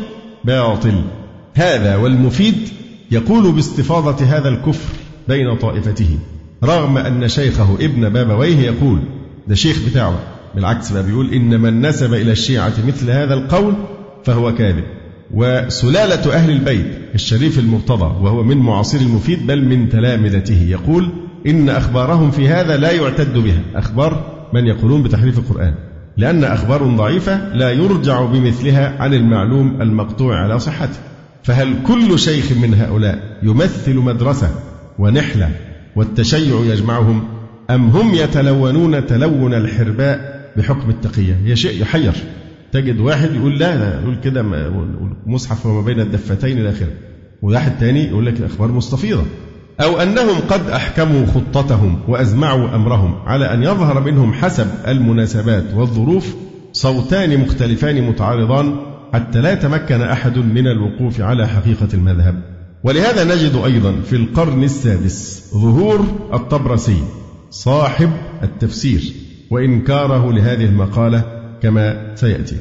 [0.45, 1.01] باطل.
[1.53, 2.55] هذا والمفيد
[3.11, 4.93] يقول باستفاضة هذا الكفر
[5.27, 6.17] بين طائفته
[6.63, 8.99] رغم أن شيخه ابن بابويه يقول
[9.47, 10.19] ده شيخ بتاعه
[10.55, 13.73] بالعكس بقى بيقول إن من نسب إلى الشيعة مثل هذا القول
[14.23, 14.83] فهو كاذب.
[15.33, 20.63] وسلالة أهل البيت الشريف المرتضى وهو من معاصر المفيد بل من تلامذته.
[20.63, 21.11] يقول
[21.47, 23.61] إن أخبارهم في هذا لا يعتد بها.
[23.75, 25.73] أخبار من يقولون بتحريف القرآن.
[26.17, 30.99] لأن أخبار ضعيفة لا يرجع بمثلها عن المعلوم المقطوع على صحته.
[31.43, 34.49] فهل كل شيخ من هؤلاء يمثل مدرسة
[34.99, 35.49] ونحلة
[35.95, 37.23] والتشيع يجمعهم
[37.69, 42.13] أم هم يتلونون تلون الحرباء بحكم التقية؟ هي شيء يحير.
[42.71, 44.43] تجد واحد يقول لا لا يقول كده
[45.25, 46.93] مصحف وما بين الدفتين إلى آخره.
[47.41, 49.23] وواحد تاني يقول لك الأخبار مستفيضة.
[49.81, 56.35] أو أنهم قد أحكموا خطتهم وأزمعوا أمرهم على أن يظهر منهم حسب المناسبات والظروف
[56.73, 58.75] صوتان مختلفان متعارضان
[59.13, 62.43] حتى لا يتمكن أحد من الوقوف على حقيقة المذهب.
[62.83, 67.03] ولهذا نجد أيضا في القرن السادس ظهور الطبرسي
[67.49, 68.09] صاحب
[68.43, 69.13] التفسير
[69.51, 72.55] وإنكاره لهذه المقالة كما سيأتي.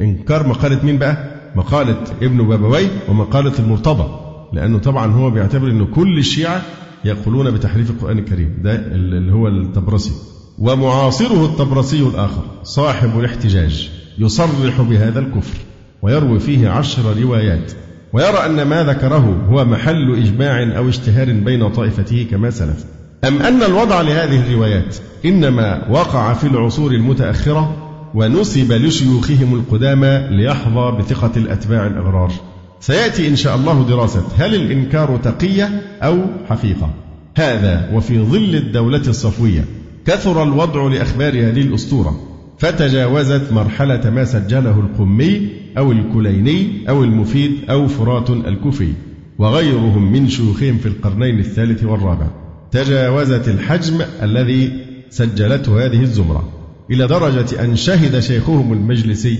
[0.00, 4.08] إنكار مقالة مين بقى؟ مقالة ابن بابوي ومقالة المرتضى
[4.52, 6.62] لأنه طبعا هو بيعتبر أن كل الشيعة
[7.04, 8.58] يقولون بتحريف القرآن الكريم.
[8.62, 10.12] ده اللي هو الطبرسي.
[10.58, 15.58] ومعاصره الطبرسي الآخر صاحب الاحتجاج يصرح بهذا الكفر
[16.02, 17.72] ويروي فيه عشر روايات.
[18.12, 22.84] ويرى أن ما ذكره هو محل إجماع أو اشتهار بين طائفته كما سلف.
[23.28, 27.83] أم أن الوضع لهذه الروايات إنما وقع في العصور المتأخرة؟
[28.14, 32.32] ونسب لشيوخهم القدامى ليحظى بثقة الأتباع الأغرار.
[32.80, 36.90] سيأتي إن شاء الله دراسة هل الإنكار تقية أو حقيقة
[37.36, 39.64] هذا وفي ظل الدولة الصفوية
[40.06, 42.20] كثر الوضع لأخبار هذه الأسطورة
[42.58, 45.48] فتجاوزت مرحلة ما سجله القمي
[45.78, 48.92] أو الكليني أو المفيد أو فرات الكوفي
[49.38, 52.26] وغيرهم من شيوخهم في القرنين الثالث والرابع.
[52.70, 54.72] تجاوزت الحجم الذي
[55.10, 56.53] سجلته هذه الزمرة.
[56.90, 59.38] إلى درجة أن شهد شيخهم المجلسي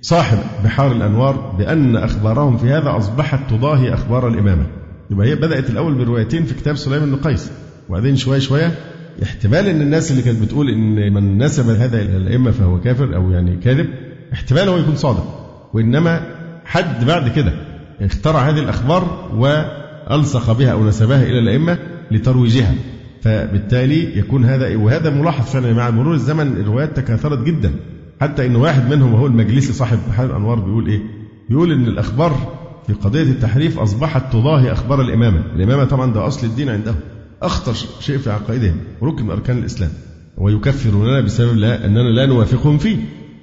[0.00, 4.66] صاحب بحار الأنوار بأن أخبارهم في هذا أصبحت تضاهي أخبار الإمامة.
[5.10, 7.50] يبقى هي بدأت الأول بروايتين في كتاب سليمان بن قيس
[7.88, 8.74] وبعدين شوية شوية.
[9.22, 13.30] احتمال إن الناس اللي كانت بتقول إن من نسب هذا إلى الأئمة فهو كافر أو
[13.30, 13.86] يعني كاذب
[14.32, 15.48] احتمال هو يكون صادق.
[15.74, 16.20] وإنما
[16.64, 17.52] حد بعد كده
[18.00, 21.78] اخترع هذه الأخبار وألصق بها أو نسبها إلى الأئمة
[22.10, 22.74] لترويجها.
[23.22, 27.72] فبالتالي يكون هذا وهذا ملاحظ فعلا مع مرور الزمن الروايات تكاثرت جدا.
[28.20, 31.00] حتى إن واحد منهم وهو المجلسي صاحب بحار الأنوار بيقول إيه؟
[31.48, 36.68] بيقول إن الأخبار في قضية التحريف أصبحت تضاهي أخبار الإمامة، الإمامة طبعا ده أصل الدين
[36.68, 36.96] عندهم.
[37.42, 39.90] أخطر شيء في عقائدهم ركن من أركان الإسلام.
[40.38, 42.96] ويكفروننا بسبب لا أننا لا نوافقهم فيه.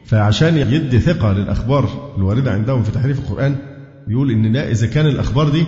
[0.05, 3.55] فعشان يدي ثقة للأخبار الواردة عندهم في تحريف القرآن
[4.07, 5.65] يقول إن لا إذا كان الأخبار دي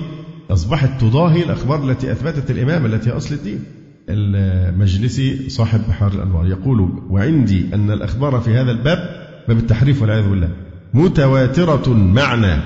[0.49, 3.63] أصبحت تضاهي الأخبار التي أثبتت الإمامة التي هي أصل الدين.
[4.09, 6.47] المجلسي صاحب بحار الأنوار.
[6.47, 9.09] يقول وعندي أن الأخبار في هذا الباب
[9.47, 10.49] باب التحريف والعياذ بالله
[10.93, 12.61] متواترة معنى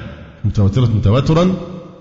[0.46, 1.54] متواترة تواترا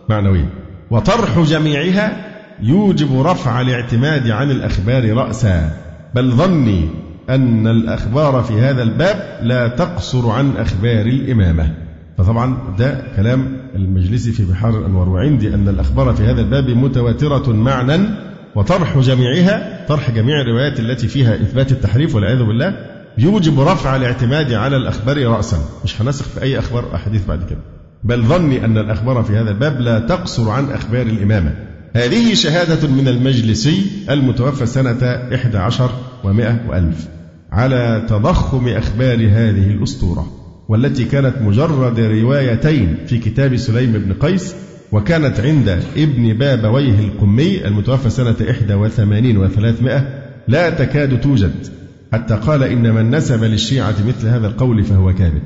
[0.08, 0.48] معنويا
[0.90, 2.26] وطرح جميعها
[2.62, 5.70] يوجب رفع الاعتماد عن الأخبار رأسا
[6.14, 6.88] بل ظني
[7.30, 11.74] أن الأخبار في هذا الباب لا تقصر عن أخبار الإمامة.
[12.18, 15.08] فطبعا ده كلام المجلسي في بحار الأنوار.
[15.08, 21.34] وعندي أن الأخبار في هذا الباب متواترة معنى وطرح جميعها طرح جميع الروايات التي فيها
[21.34, 22.74] إثبات التحريف والعياذ بالله
[23.18, 25.58] يوجب رفع الاعتماد على الأخبار رأسا.
[25.84, 27.58] مش هنسخ في أي أخبار أحاديث بعد كده.
[28.04, 31.54] بل ظني أن الأخبار في هذا الباب لا تقصر عن أخبار الإمامة.
[31.96, 35.90] هذه شهادة من المجلسي المتوفى سنة 11
[36.24, 37.08] ومائة وألف
[37.52, 40.26] على تضخم أخبار هذه الأسطورة
[40.68, 44.54] والتي كانت مجرد روايتين في كتاب سليم بن قيس
[44.92, 51.66] وكانت عند ابن بابويه القمي المتوفى سنة 81 وثلاثمائة لا تكاد توجد
[52.12, 55.42] حتى قال إن من نسب للشيعة مثل هذا القول فهو كاذب.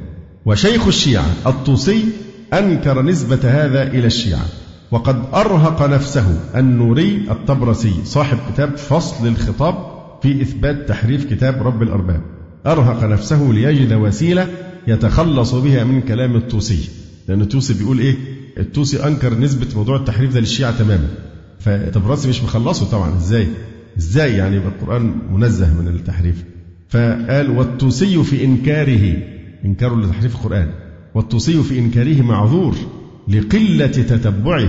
[0.47, 2.05] وشيخ الشيعة الطوسي
[2.53, 4.45] أنكر نسبة هذا إلى الشيعة
[4.91, 9.75] وقد أرهق نفسه النوري الطبرسي صاحب كتاب فصل الخطاب
[10.23, 12.21] في إثبات تحريف كتاب رب الأرباب.
[12.67, 14.49] أرهق نفسه ليجد وسيلة
[14.87, 16.89] يتخلص بها من كلام الطوسي
[17.29, 18.17] لأن الطوسي بيقول إيه؟
[18.59, 21.09] الطوسي أنكر نسبة موضوع التحريف ده للشيعة تماما.
[21.61, 23.49] فالطبرسي مش مخلصه طبعا إزاي؟
[23.99, 26.45] إزاي يعني يبقى القرآن منزه من التحريف؟
[26.89, 29.17] فقال والطوسي في إنكاره
[29.65, 30.69] إنكاره لتحريف القرآن.
[31.15, 32.75] والطوسي في إنكاره معذور
[33.29, 34.69] لقلة تتبعه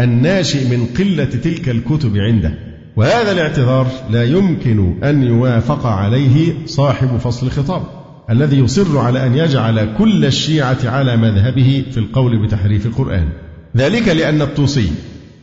[0.00, 2.54] الناشئ من قلة تلك الكتب عنده.
[2.96, 7.82] وهذا الاعتذار لا يمكن أن يوافق عليه صاحب فصل الخطاب
[8.30, 13.28] الذي يصر على أن يجعل كل الشيعة على مذهبه في القول بتحريف القرآن.
[13.76, 14.90] ذلك لأن الطوسي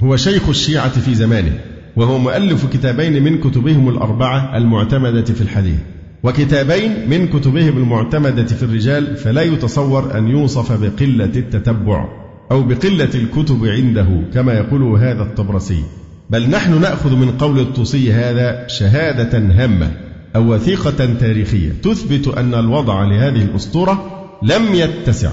[0.03, 1.53] هو شيخ الشيعة في زمانه
[1.95, 5.79] وهو مؤلف كتابين من كتبهم الأربعة المعتمدة في الحديث.
[6.23, 12.05] وكتابين من كتبهم المعتمدة في الرجال فلا يتصور أن يوصف بقلة التتبع
[12.51, 15.83] أو بقلة الكتب عنده كما يقول هذا الطبرسي.
[16.29, 19.91] بل نحن نأخذ من قول الطوسي هذا شهادة هامة.
[20.35, 21.71] أو وثيقة تاريخية.
[21.83, 25.31] تثبت أن الوضع لهذه الأسطورة لم يتسع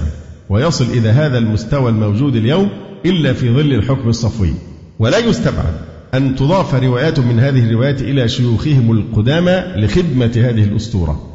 [0.49, 2.69] ويصل إلى هذا المستوى الموجود اليوم
[3.05, 4.53] إلا في ظل الحكم الصفوي.
[4.99, 5.73] ولا يستبعد
[6.13, 11.25] أن تضاف روايات من هذه الروايات إلى شيوخهم القدامى لخدمة هذه الأسطورة.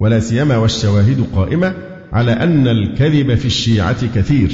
[0.00, 1.74] ولا سيما والشواهد قائمة
[2.12, 4.52] على أن الكذب في الشيعة كثير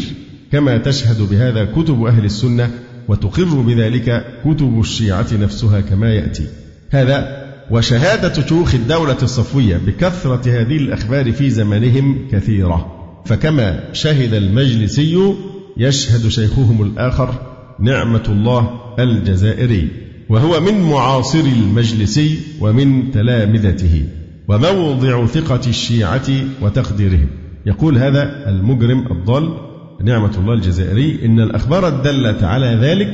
[0.53, 2.71] كما تشهد بهذا كتب أهل السنة
[3.09, 6.47] وتقر بذلك كتب الشيعة نفسها كما يأتي.
[6.91, 12.99] هذا وشهادة شيوخ الدولة الصفوية بكثرة هذه الأخبار في زمانهم كثيرة.
[13.25, 15.35] فكما شهد المجلسي
[15.77, 17.35] يشهد شيخهم الآخر
[17.81, 19.89] نعمة الله الجزائري
[20.29, 24.05] وهو من معاصري المجلسي ومن تلامذته
[24.49, 26.29] وموضع ثقة الشيعة
[26.63, 27.29] وتقديرهم.
[27.67, 29.57] يقول هذا المجرم الضال
[30.05, 33.09] نعمة الله الجزائري إن الأخبار الدالة على ذلك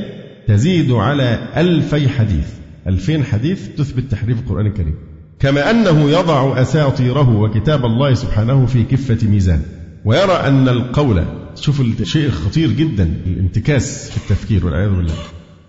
[0.47, 2.47] تزيد على ألفي حديث.
[2.89, 4.95] ألفين حديث تثبت تحريف القرآن الكريم.
[5.39, 9.61] كما أنه يضع أساطيره وكتاب الله سبحانه في كفة ميزان.
[10.05, 11.23] ويرى أن القول
[11.55, 15.13] شوف الشيء الخطير جدا الانتكاس في التفكير والعياذ بالله.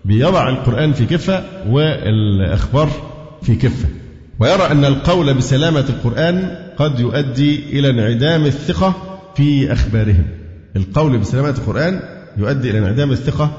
[0.05, 2.89] بيضع القرآن في كفة والأخبار
[3.41, 3.87] في كفة.
[4.39, 10.25] ويرى أن القول بسلامة القرآن قد يؤدي إلى انعدام الثقة في أخبارهم.
[10.75, 11.99] القول بسلامة القرآن
[12.37, 13.51] يؤدي إلى انعدام الثقة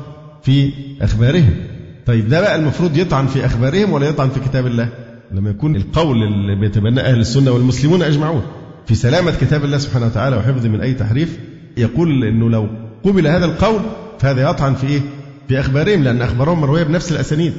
[0.42, 0.70] في
[1.02, 1.71] أخبارهم.
[2.06, 4.88] طيب ده بقى المفروض يطعن في أخبارهم ولا يطعن في كتاب الله؟
[5.32, 8.42] لما يكون القول اللي بيتبناه أهل السنة والمسلمون أجمعون.
[8.86, 11.38] في سلامة كتاب الله سبحانه وتعالى وحفظه من أي تحريف
[11.76, 12.68] يقول أنه لو
[13.04, 13.80] قبل هذا القول
[14.18, 15.00] فهذا يطعن في إيه؟
[15.48, 17.52] في أخبارهم لأن أخبارهم مروية بنفس الأسانيد.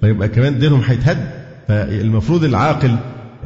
[0.00, 1.30] فيبقى كمان دينهم هيتهد.
[1.68, 2.96] فالمفروض العاقل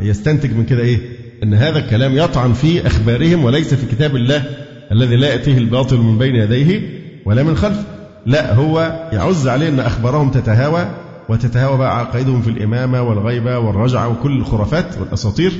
[0.01, 0.99] يستنتج من كده إيه؟
[1.43, 4.45] أن هذا الكلام يطعن في أخبارهم وليس في كتاب الله
[4.93, 6.81] الذي لا يأتيه الباطل من بين يديه
[7.25, 7.85] ولا من خلفه.
[8.27, 10.87] لا هو يعز عليه أن أخبارهم تتهاوى
[11.29, 15.53] وتتهاوى بقى عقائدهم في الإمامة والغيبة والرجعة وكل الخرافات والأساطير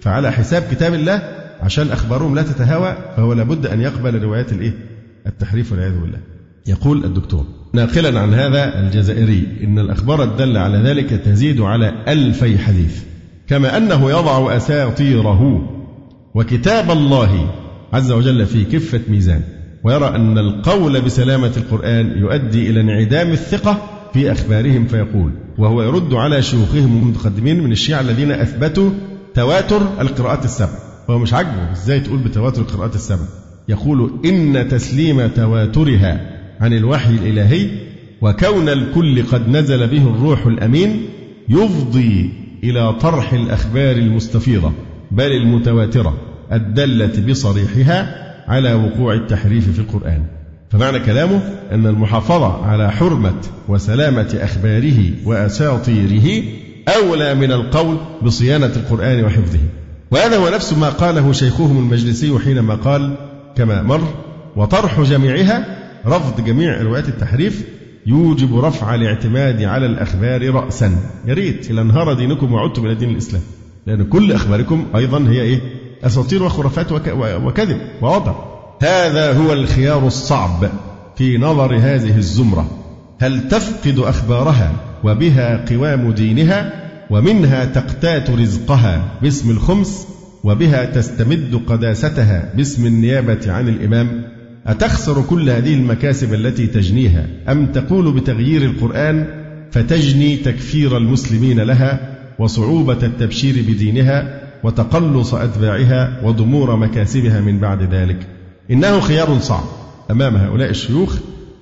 [0.00, 1.22] فعلى حساب كتاب الله
[1.60, 4.72] عشان أخبارهم لا تتهاوى فهو لابد أن يقبل روايات الإيه؟
[5.26, 6.18] التحريف والعياذ بالله.
[6.66, 13.02] يقول الدكتور ناقلا عن هذا الجزائري إن الأخبار الدالة على ذلك تزيد على ألفي حديث
[13.48, 15.68] كما أنه يضع أساطيره
[16.34, 17.50] وكتاب الله
[17.92, 19.42] عز وجل في كفة ميزان
[19.86, 23.82] ويرى أن القول بسلامة القرآن يؤدي إلى انعدام الثقة
[24.12, 28.90] في أخبارهم فيقول وهو يرد على شيوخهم المتقدمين من الشيعة الذين أثبتوا
[29.34, 30.78] تواتر القراءات السبع.
[31.10, 33.24] هو مش عاجبه إزاي تقول بتواتر القراءات السبع؟
[33.68, 36.20] يقول إن تسليم تواترها
[36.60, 37.70] عن الوحي الإلهي
[38.22, 41.08] وكون الكل قد نزل به الروح الأمين
[41.48, 42.30] يفضي
[42.64, 44.72] إلى طرح الأخبار المستفيضة
[45.10, 46.16] بل المتواترة
[46.52, 50.22] الدالة بصريحها على وقوع التحريف في القرآن.
[50.70, 51.40] فمعنى كلامه
[51.72, 56.42] أن المحافظة على حرمة وسلامة أخباره وأساطيره
[56.88, 59.58] أولى من القول بصيانة القرآن وحفظه.
[60.10, 63.14] وهذا هو نفس ما قاله شيخهم المجلسي حينما قال
[63.56, 64.14] كما مر
[64.56, 65.66] وطرح جميعها
[66.06, 67.64] رفض جميع روايات التحريف
[68.06, 70.96] يوجب رفع الاعتماد على الأخبار رأسا.
[71.26, 73.42] يا ريت إلى انهار دينكم وعدتم إلى دين الإسلام.
[73.86, 75.60] لأن كل أخباركم أيضا هي إيه؟
[76.06, 76.92] أساطير وخرافات
[77.44, 78.34] وكذب ووضع
[78.82, 80.70] هذا هو الخيار الصعب
[81.16, 82.70] في نظر هذه الزمرة.
[83.20, 84.72] هل تفقد أخبارها
[85.04, 86.72] وبها قوام دينها
[87.10, 90.06] ومنها تقتات رزقها باسم الخمس
[90.44, 94.22] وبها تستمد قداستها باسم النيابة عن الإمام؟
[94.66, 99.26] أتخسر كل هذه المكاسب التي تجنيها أم تقول بتغيير القرآن
[99.70, 108.26] فتجني تكفير المسلمين لها وصعوبة التبشير بدينها وتقلص أتباعها وضمور مكاسبها من بعد ذلك.
[108.70, 109.64] إنه خيار صعب
[110.10, 111.16] أمام هؤلاء الشيوخ.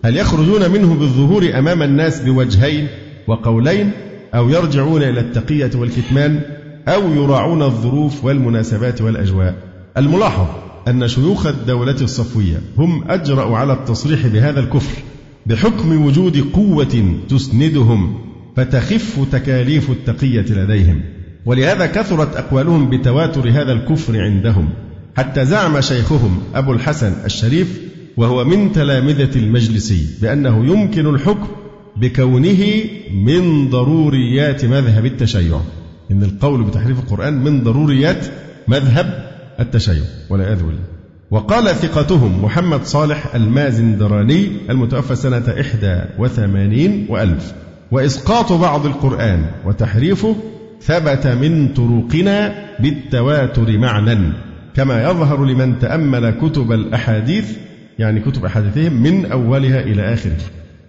[0.05, 2.87] هل يخرجون منه بالظهور أمام الناس بوجهين
[3.27, 3.91] وقولين
[4.35, 6.41] أو يرجعون إلى التقية والكتمان
[6.89, 9.55] أو يراعون الظروف والمناسبات والأجواء؟
[9.97, 10.47] الملاحظ
[10.89, 15.03] أن شيوخ الدولة الصفوية هم أجرأوا على التصريح بهذا الكفر
[15.47, 18.19] بحكم وجود قوة تسندهم
[18.57, 21.01] فتخف تكاليف التقية لديهم.
[21.47, 24.69] ولهذا كثرت أقوالهم بتواتر هذا الكفر عندهم
[25.17, 27.81] حتى زعم شيخهم أبو الحسن الشريف
[28.17, 31.47] وهو من تلامذة المجلسي بأنه يمكن الحكم
[31.97, 32.65] بكونه
[33.15, 35.61] من ضروريات مذهب التشيع.
[36.11, 38.27] إن القول بتحريف القرآن من ضروريات
[38.69, 39.31] مذهب
[39.61, 40.85] التشيع والعياذ بالله
[41.31, 45.55] وقال ثقتهم محمد صالح المازندراني المتوفى سنة
[46.19, 47.53] 81 وألف
[47.91, 50.37] وإسقاط بعض القرآن وتحريفه
[50.87, 54.33] ثبت من طرقنا بالتواتر معنى
[54.77, 57.51] كما يظهر لمن تأمل كتب الأحاديث
[57.99, 60.37] يعني كتب أحاديثهم من أولها إلى آخره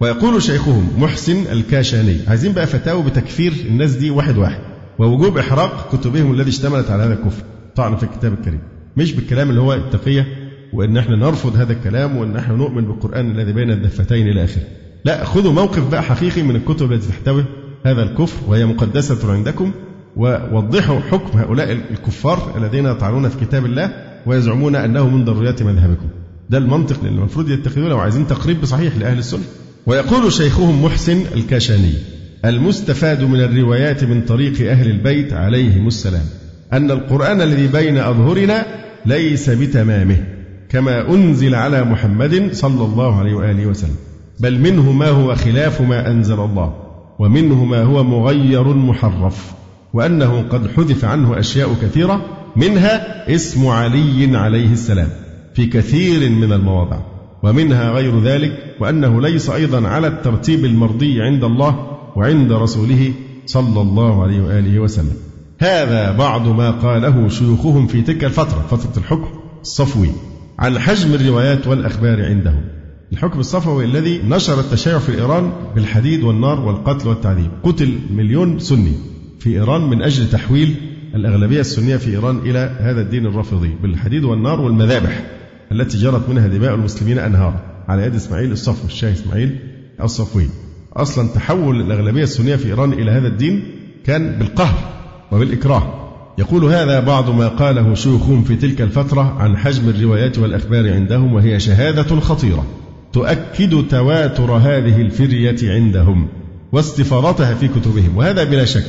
[0.00, 4.58] ويقول شيخهم محسن الكاشاني عايزين بقى فتاوى بتكفير الناس دي واحد واحد.
[4.98, 7.42] ووجوب إحراق كتبهم الذي اشتملت على هذا الكفر
[7.76, 8.58] طعن في الكتاب الكريم.
[8.96, 10.26] مش بالكلام اللي هو التقية
[10.72, 14.62] وإن إحنا نرفض هذا الكلام وإن إحنا نؤمن بالقرآن الذي بين الدفتين إلى آخره.
[15.04, 17.44] لا خذوا موقف بقى حقيقي من الكتب التي تحتوي
[17.86, 19.70] هذا الكفر وهي مقدسة عندكم.
[20.16, 23.90] ووضحوا حكم هؤلاء الكفار الذين يطعنون في كتاب الله
[24.26, 26.06] ويزعمون أنه من ضروريات مذهبكم.
[26.50, 29.42] ده المنطق اللي المفروض يتخذونه لو عايزين تقريب صحيح لأهل السنة.
[29.86, 31.92] ويقول شيخهم محسن الكاشاني
[32.44, 36.24] المستفاد من الروايات من طريق أهل البيت عليهم السلام
[36.72, 38.66] أن القرآن الذي بين أظهرنا
[39.06, 40.16] ليس بتمامه
[40.68, 43.96] كما أنزل على محمد صلى الله عليه وآله وسلم.
[44.40, 46.74] بل منه ما هو خلاف ما أنزل الله
[47.18, 49.54] ومنه ما هو مغير محرف.
[49.96, 52.24] وأنه قد حذف عنه أشياء كثيرة
[52.56, 55.08] منها اسم علي عليه السلام
[55.54, 56.98] في كثير من المواضع
[57.42, 63.12] ومنها غير ذلك وأنه ليس أيضا على الترتيب المرضي عند الله وعند رسوله
[63.46, 65.16] صلى الله عليه وآله وسلم.
[65.58, 69.28] هذا بعض ما قاله شيوخهم في تلك الفترة فترة الحكم
[69.60, 70.10] الصفوي
[70.58, 72.64] عن حجم الروايات والأخبار عندهم.
[73.12, 77.50] الحكم الصفوي الذي نشر التشيع في إيران بالحديد والنار والقتل والتعذيب.
[77.62, 79.15] قتل مليون سني.
[79.38, 80.74] في إيران من أجل تحويل
[81.14, 85.24] الأغلبية السنية في إيران إلى هذا الدين الرافضي بالحديد والنار والمذابح
[85.72, 89.58] التي جرت منها دماء المسلمين أنهار على يد إسماعيل الصفوي الشاه إسماعيل
[90.02, 90.48] الصفوي.
[90.96, 93.64] أصلا تحول الأغلبية السنية في إيران إلى هذا الدين
[94.04, 94.78] كان بالقهر
[95.32, 96.06] وبالإكراه.
[96.38, 101.60] يقول هذا بعض ما قاله شيوخهم في تلك الفترة عن حجم الروايات والأخبار عندهم وهي
[101.60, 102.66] شهادة خطيرة
[103.12, 106.28] تؤكد تواتر هذه الفرية عندهم
[106.72, 108.86] واستفاضتها في كتبهم وهذا بلا شك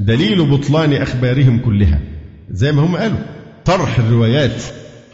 [0.00, 2.00] دليل بطلان أخبارهم كلها.
[2.50, 3.18] زي ما هم قالوا
[3.64, 4.62] طرح الروايات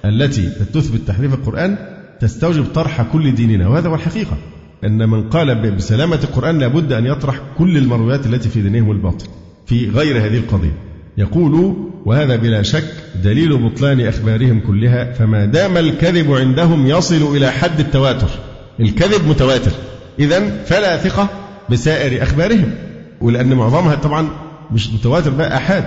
[0.04, 1.76] التي تثبت تحريف القرآن
[2.20, 3.68] تستوجب طرح كل ديننا.
[3.68, 4.36] وهذا هو الحقيقة
[4.84, 9.26] أن من قال بسلامة القرآن لابد أن يطرح كل المرويات التي في دينهم الباطل
[9.66, 10.74] في غير هذه القضية.
[11.18, 11.76] يقول
[12.06, 18.28] وهذا بلا شك دليل بطلان أخبارهم كلها فما دام الكذب عندهم يصل إلى حد التواتر.
[18.80, 19.72] الكذب متواتر.
[20.18, 21.28] إذا فلا ثقة
[21.70, 22.70] بسائر أخبارهم
[23.20, 24.28] ولأن معظمها طبعا
[24.72, 25.84] مش متواتر بقى أحاد.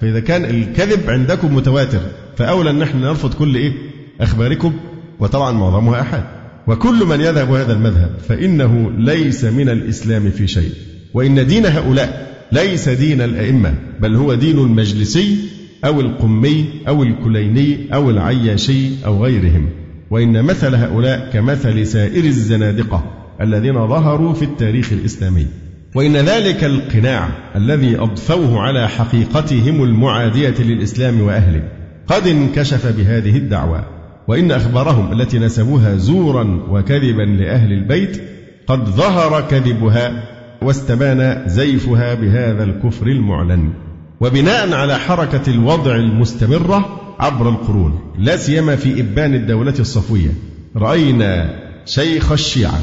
[0.00, 2.00] فإذا كان الكذب عندكم متواتر
[2.36, 3.72] فأولى أن نحن نرفض كل إيه؟
[4.20, 4.72] أخباركم
[5.20, 6.24] وطبعا معظمها أحاد.
[6.66, 10.72] وكل من يذهب هذا المذهب فإنه ليس من الإسلام في شيء.
[11.14, 15.38] وإن دين هؤلاء ليس دين الأئمة بل هو دين المجلسي
[15.84, 19.68] أو القمي أو الكليني أو العياشي أو غيرهم.
[20.10, 23.04] وإن مثل هؤلاء كمثل سائر الزنادقة
[23.40, 25.46] الذين ظهروا في التاريخ الإسلامي.
[25.94, 31.62] وإن ذلك القناع الذي أضفوه على حقيقتهم المعادية للإسلام وأهله
[32.06, 33.84] قد انكشف بهذه الدعوة
[34.28, 38.22] وإن أخبارهم التي نسبوها زورا وكذبا لأهل البيت
[38.66, 40.22] قد ظهر كذبها
[40.62, 43.72] واستبان زيفها بهذا الكفر المعلن.
[44.20, 50.30] وبناء على حركة الوضع المستمرة عبر القرون لا سيما في إبان الدولة الصفوية
[50.76, 51.54] رأينا
[51.86, 52.80] شيخ الشيعة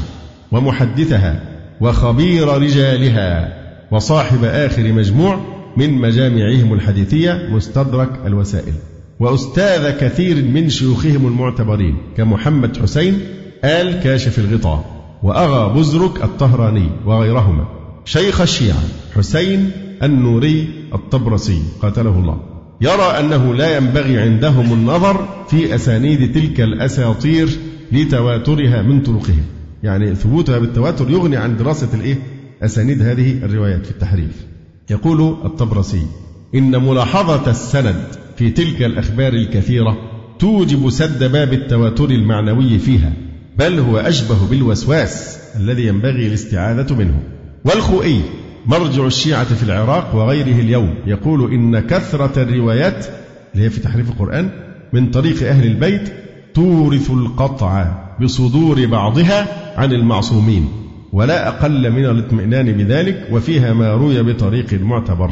[0.52, 1.49] ومحدثها
[1.80, 3.60] وخبير رجالها
[3.90, 5.40] وصاحب آخر مجموع
[5.76, 8.74] من مجامعهم الحديثية مستدرك الوسائل.
[9.20, 13.18] وأستاذ كثير من شيوخهم المعتبرين كمحمد حسين
[13.64, 14.84] آل كاشف الغطاء
[15.22, 17.64] وأغا بزرك الطهراني وغيرهما.
[18.04, 18.82] شيخ الشيعة
[19.16, 19.70] حسين
[20.02, 22.40] النوري الطبرسي قاتله الله.
[22.80, 27.48] يرى أنه لا ينبغي عندهم النظر في أسانيد تلك الأساطير
[27.92, 29.59] لتواترها من طرقهم.
[29.82, 32.18] يعني ثبوتها بالتواتر يغني عن دراسة الإيه؟
[32.62, 34.46] أسانيد هذه الروايات في التحريف
[34.90, 36.06] يقول الطبرسي
[36.54, 38.04] إن ملاحظة السند
[38.36, 39.96] في تلك الأخبار الكثيرة
[40.38, 43.12] توجب سد باب التواتر المعنوي فيها
[43.58, 47.22] بل هو أشبه بالوسواس الذي ينبغي الاستعاذة منه
[47.64, 48.20] والخوئي
[48.66, 53.06] مرجع الشيعة في العراق وغيره اليوم يقول إن كثرة الروايات
[53.54, 54.50] اللي هي في تحريف القرآن
[54.92, 56.12] من طريق أهل البيت
[56.54, 60.68] تورث القطع بصدور بعضها عن المعصومين
[61.12, 65.30] ولا أقل من الاطمئنان بذلك وفيها ما روي بطريق معتبر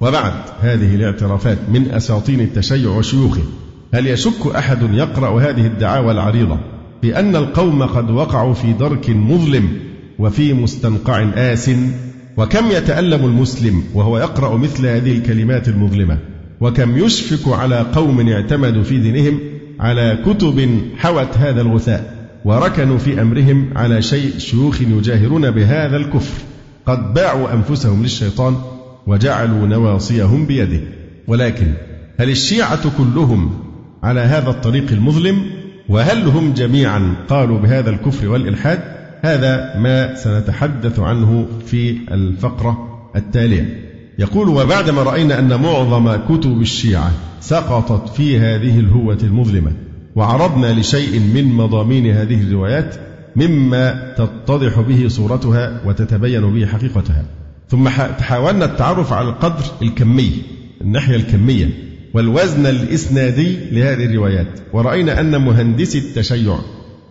[0.00, 3.42] وبعد هذه الاعترافات من أساطين التشيع وشيوخه
[3.94, 6.58] هل يشك أحد يقرأ هذه الدعاوى العريضة
[7.02, 9.68] بأن القوم قد وقعوا في درك مظلم
[10.18, 11.70] وفي مستنقع آس؟
[12.36, 16.18] وكم يتألم المسلم وهو يقرأ مثل هذه الكلمات المظلمة؟
[16.60, 19.38] وكم يشفق على قوم اعتمدوا في دينهم
[19.80, 22.15] على كتب حوت هذا الغثاء
[22.46, 26.42] وركنوا في أمرهم على شيء شيوخ يجاهرون بهذا الكفر.
[26.86, 28.56] قد باعوا أنفسهم للشيطان
[29.06, 30.80] وجعلوا نواصيهم بيده.
[31.26, 31.66] ولكن
[32.20, 33.50] هل الشيعة كلهم
[34.02, 35.42] على هذا الطريق المظلم؟
[35.88, 38.80] وهل هم جميعا قالوا بهذا الكفر والإلحاد؟
[39.22, 43.80] هذا ما سنتحدث عنه في الفقرة التالية.
[44.18, 49.85] يقول وبعدما رأينا أن معظم كتب الشيعة سقطت في هذه الهوة المظلمة
[50.16, 52.96] وعرضنا لشيء من مضامين هذه الروايات
[53.36, 57.24] مما تتضح به صورتها وتتبين به حقيقتها.
[57.68, 60.32] ثم حاولنا التعرف على القدر الكمي
[60.80, 61.70] الناحية الكمية
[62.14, 64.60] والوزن الإسنادي لهذه الروايات.
[64.72, 66.58] ورأينا أن مهندسي التشيع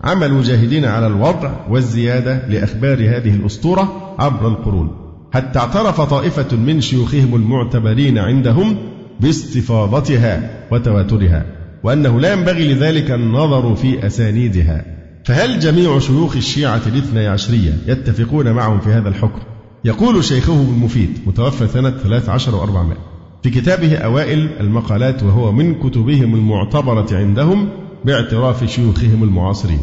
[0.03, 4.91] عملوا جاهدين على الوضع والزيادة لأخبار هذه الأسطورة عبر القرون.
[5.33, 8.77] حتى اعترف طائفة من شيوخهم المعتبرين عندهم
[9.19, 11.54] باستفاضتها وتواترها.
[11.85, 14.85] وأنه لا ينبغي لذلك النظر في أسانيدها.
[15.25, 19.39] فهل جميع شيوخ الشيعة الاثني عشرية يتفقون معهم في هذا الحكم؟
[19.85, 22.97] يقول شيخهم المفيد متوفى سنة 13 و400
[23.43, 27.69] في كتابه أوائل المقالات وهو من كتبهم المعتبرة عندهم
[28.05, 29.79] باعتراف شيوخهم المعاصرين.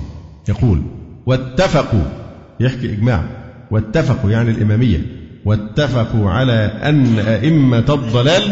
[0.49, 0.83] يقول
[1.27, 2.05] واتفقوا
[2.61, 3.25] يحكي إجماع.
[3.71, 5.07] واتفقوا يعني الإمامية.
[5.45, 8.43] واتفقوا على أن أئمة الضلال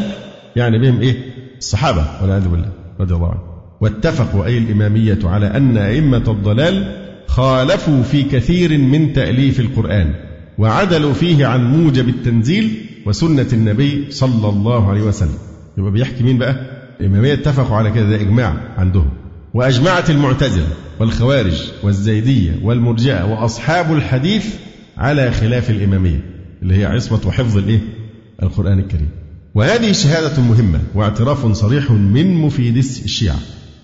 [0.56, 1.16] يعني بهم إيه؟
[1.58, 2.79] الصحابة والعياذ بالله.
[3.00, 3.42] رضي الله عنهم
[3.80, 6.96] واتفقوا أي الإمامية على أن أئمة الضلال
[7.26, 10.14] خالفوا في كثير من تأليف القرآن
[10.58, 12.74] وعدلوا فيه عن موجب التنزيل
[13.06, 15.34] وسنة النبي صلى الله عليه وسلم.
[15.78, 16.56] يبقى بيحكي مين بقى؟
[17.00, 19.08] الإمامية اتفقوا على كده ده إجماع عندهم.
[19.54, 20.66] وأجمعت المعتزلة
[21.00, 24.54] والخوارج والزيدية والمرجئة وأصحاب الحديث
[24.98, 26.20] على خلاف الإمامية
[26.62, 27.80] اللي هي عصمة وحفظ الإيه؟
[28.42, 29.08] القرآن الكريم.
[29.54, 33.38] وهذه شهادة مهمة واعتراف صريح من مفيد الشيعة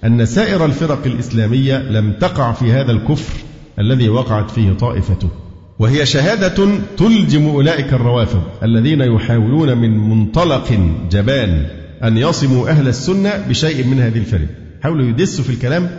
[0.05, 3.33] أن سائر الفرق الإسلامية لم تقع في هذا الكفر
[3.79, 5.29] الذي وقعت فيه طائفته.
[5.79, 11.67] وهي شهادة تلجم أولئك الروافض الذين يحاولون من منطلق جبان
[12.05, 14.49] أن يصموا أهل السنة بشيء من هذه الفرق.
[14.83, 15.91] حاولوا يدسوا في الكلام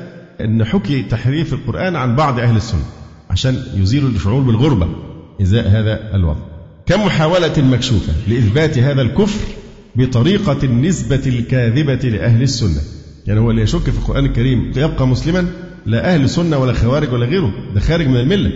[0.42, 2.86] أن حكي تحريف القرآن عن بعض أهل السنة
[3.30, 4.88] عشان يزيلوا الشعور بالغربة.
[5.42, 6.40] إزاء هذا الوضع.
[6.86, 9.57] كمحاولة مكشوفة لإثبات هذا الكفر
[9.98, 12.82] بطريقة النسبة الكاذبة لأهل السنة.
[13.28, 15.48] يعني هو اللي يشك في القرآن الكريم يبقى مسلما؟
[15.86, 17.54] لا أهل سنة ولا خوارج ولا غيره.
[17.76, 18.52] ده خارج من الملة.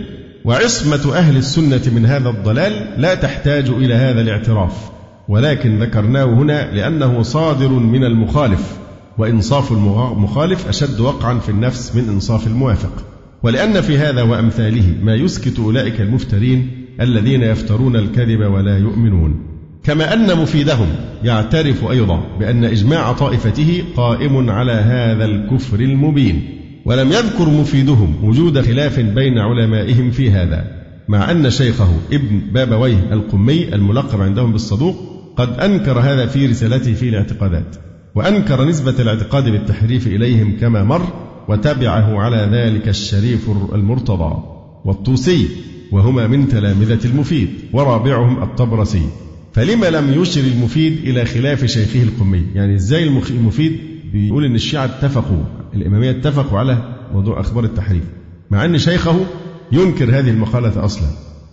[0.45, 4.89] وعصمة أهل السنة من هذا الضلال لا تحتاج إلى هذا الاعتراف.
[5.29, 8.77] ولكن ذكرناه هنا لأنه صادر من المخالف.
[9.17, 13.05] وإنصاف المخالف أشد وقعا في النفس من إنصاف الموافق.
[13.43, 19.50] ولأن في هذا وأمثاله ما يسكت أولئك المفترين الذين يفترون الكذب ولا يؤمنون.
[19.83, 20.87] كما أن مفيدهم
[21.23, 28.99] يعترف أيضا بأن إجماع طائفته قائم على هذا الكفر المبين ولم يذكر مفيدهم وجود خلاف
[28.99, 34.95] بين علمائهم في هذا مع أن شيخه ابن بابويه القمي الملقب عندهم بالصدوق
[35.37, 37.75] قد أنكر هذا في رسالته في الاعتقادات
[38.15, 41.07] وأنكر نسبة الاعتقاد بالتحريف إليهم كما مر
[41.47, 44.43] وتبعه على ذلك الشريف المرتضى
[44.85, 45.47] والطوسي
[45.91, 49.05] وهما من تلامذة المفيد ورابعهم الطبرسي.
[49.53, 53.77] فلما لم يشر المفيد إلى خلاف شيخه القمي؟ يعني إزاي المفيد
[54.13, 55.43] بيقول إن الشيعة اتفقوا
[55.73, 58.03] الإمامية اتفقوا على موضوع أخبار التحريف
[58.51, 59.25] مع أن شيخه
[59.71, 61.07] ينكر هذه المقالة أصلا.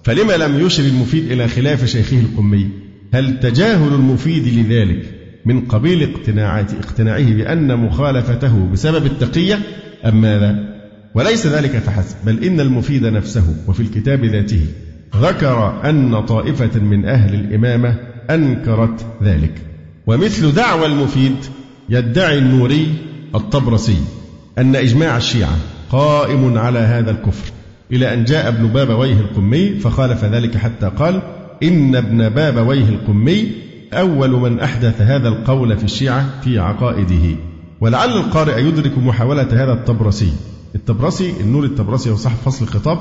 [0.05, 2.69] فلما لم يشر المفيد إلى خلاف شيخه القمي؟
[3.15, 5.15] هل تجاهل المفيد لذلك
[5.47, 6.03] من قبيل
[6.83, 9.59] اقتناعه بأن مخالفته بسبب التقية
[10.05, 10.79] أم ماذا؟
[11.15, 14.67] وليس ذلك فحسب بل إن المفيد نفسه وفي الكتاب ذاته.
[15.17, 17.95] ذكر أن طائفة من أهل الإمامة
[18.31, 19.63] أنكرت ذلك.
[20.07, 21.37] ومثل دعوى المفيد
[21.89, 22.95] يدعي النوري
[23.35, 23.97] الطبرسي
[24.59, 25.57] أن إجماع الشيعة
[25.91, 27.53] قائم على هذا الكفر
[27.93, 31.23] إلى أن جاء ابن بابويه القمي فخالف ذلك حتى قال
[31.63, 33.51] إن ابن بابويه القمي
[33.93, 37.37] أول من أحدث هذا القول في الشيعة في عقائده.
[37.81, 40.33] ولعل القارئ يدرك محاولة هذا الطبرسي.
[40.75, 42.99] الطبرسي النور الطبرسي هو صاحب فصل الخطاب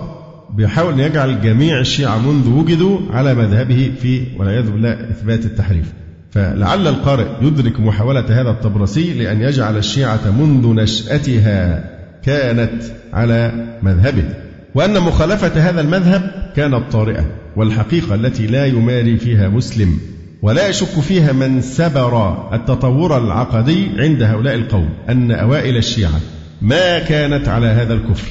[0.54, 5.94] بيحاول أن يجعل جميع الشيعة منذ وجدوا على مذهبه في والعياذ بالله إثبات التحريف.
[6.32, 11.84] فلعل القارئ يدرك محاولة هذا الطبرسي لأن يجعل الشيعة منذ نشأتها
[12.24, 12.84] كانت
[13.14, 14.24] على مذهبه
[14.76, 17.26] وأن مخالفة هذا المذهب كانت طارئة
[17.56, 20.00] والحقيقة التي لا يماري فيها مسلم
[20.42, 26.20] ولا يشك فيها من سبر التطور العقدي عند هؤلاء القوم أن أوائل الشيعة
[26.62, 28.28] ما كانت على هذا الكفر.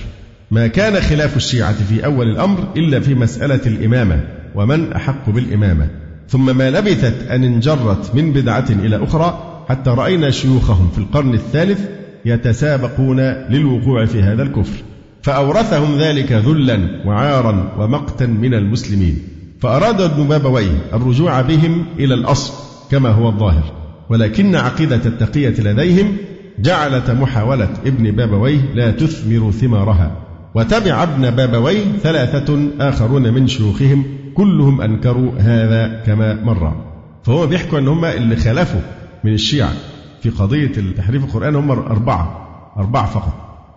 [0.51, 4.21] ما كان خلاف الشيعة في أول الأمر إلا في مسألة الإمامة
[4.55, 5.89] ومن أحق بالإمامة.
[6.29, 11.81] ثم ما لبثت أن انجرت من بدعة إلى أخرى حتى رأينا شيوخهم في القرن الثالث
[12.25, 14.83] يتسابقون للوقوع في هذا الكفر.
[15.23, 19.19] فأورثهم ذلك ذلا وعارا ومقتا من المسلمين.
[19.61, 22.55] فأراد ابن بابويه الرجوع بهم إلى الأصل
[22.91, 23.73] كما هو الظاهر.
[24.11, 26.17] ولكن عقيدة التقية لديهم
[26.59, 30.26] جعلت محاولة ابن بابويه لا تثمر ثمارها.
[30.57, 34.05] وتبع ابن بابويه ثلاثة آخرون من شيوخهم
[34.35, 36.73] كلهم أنكروا هذا كما مر.
[37.23, 38.81] فهو بيحكوا أن هم اللي خالفوا
[39.25, 39.73] من الشيعة
[40.23, 43.33] في قضية تحريف القرآن هم أربعة أربعة فقط.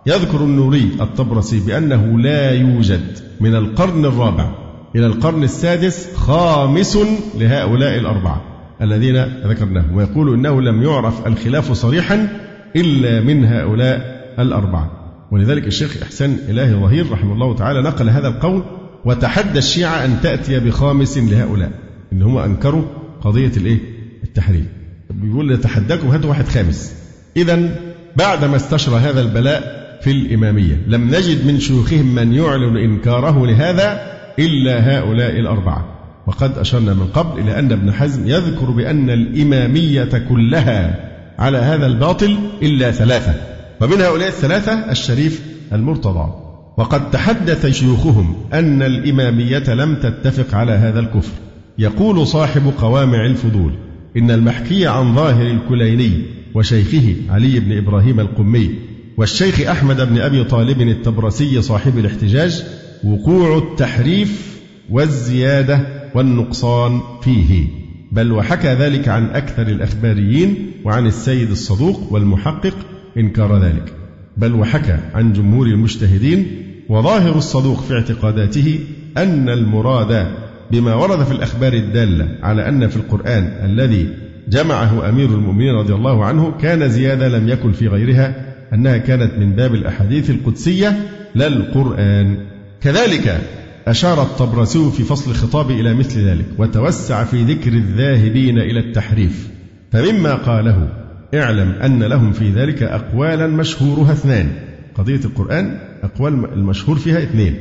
[0.06, 4.50] يذكر النوري الطبرسي بأنه لا يوجد من القرن الرابع
[4.96, 6.98] إلى القرن السادس خامس
[7.38, 8.42] لهؤلاء الأربعة
[8.82, 9.16] الذين
[9.46, 12.28] ذكرناهم ويقول إنه لم يعرف الخلاف صريحا
[12.76, 14.99] إلا من هؤلاء الأربعة.
[15.30, 18.62] ولذلك الشيخ إحسان إلهي ظهير رحمه الله تعالى نقل هذا القول
[19.04, 21.70] وتحدى الشيعة أن تأتي بخامس لهؤلاء
[22.12, 22.84] إن هم أنكروا
[23.20, 23.78] قضية الإيه؟
[24.24, 24.66] التحريم.
[25.10, 26.94] بيقول نتحداكم هاتوا واحد خامس.
[27.36, 27.76] إذا
[28.16, 34.00] بعدما استشرى هذا البلاء في الإمامية لم نجد من شيوخهم من يعلن إنكاره لهذا
[34.38, 35.96] إلا هؤلاء الأربعة.
[36.26, 42.38] وقد أشرنا من قبل إلى أن ابن حزم يذكر بأن الإمامية كلها على هذا الباطل
[42.62, 43.49] إلا ثلاثة.
[43.80, 46.32] ومن هؤلاء الثلاثة الشريف المرتضى.
[46.76, 51.32] وقد تحدث شيوخهم أن الإمامية لم تتفق على هذا الكفر.
[51.78, 53.72] يقول صاحب قوامع الفضول
[54.16, 56.22] إن المحكي عن ظاهر الكليني
[56.54, 58.70] وشيخه علي بن إبراهيم القمي
[59.16, 62.64] والشيخ أحمد بن أبي طالب التبرسي صاحب الاحتجاج
[63.04, 64.58] وقوع التحريف
[64.90, 67.64] والزيادة والنقصان فيه.
[68.12, 72.74] بل وحكى ذلك عن أكثر الأخباريين وعن السيد الصدوق والمحقق
[73.16, 73.92] إنكار ذلك.
[74.36, 76.46] بل وحكى عن جمهور المجتهدين
[76.88, 78.80] وظاهر الصدوق في اعتقاداته
[79.16, 80.26] أن المراد
[80.70, 84.08] بما ورد في الأخبار الدالة على أن في القرآن الذي
[84.48, 88.34] جمعه أمير المؤمنين رضي الله عنه كان زيادة لم يكن في غيرها
[88.74, 90.98] أنها كانت من باب الأحاديث القدسية
[91.34, 92.36] لا القرآن
[92.80, 93.40] كذلك
[93.86, 99.48] أشار الطبرسي في فصل الخطاب إلى مثل ذلك وتوسع في ذكر الذاهبين إلى التحريف
[99.92, 100.99] فمما قاله
[101.34, 104.48] اعلم أن لهم في ذلك أقوالا مشهورها اثنان.
[104.94, 107.54] قضية القرآن أقوال المشهور فيها اثنين.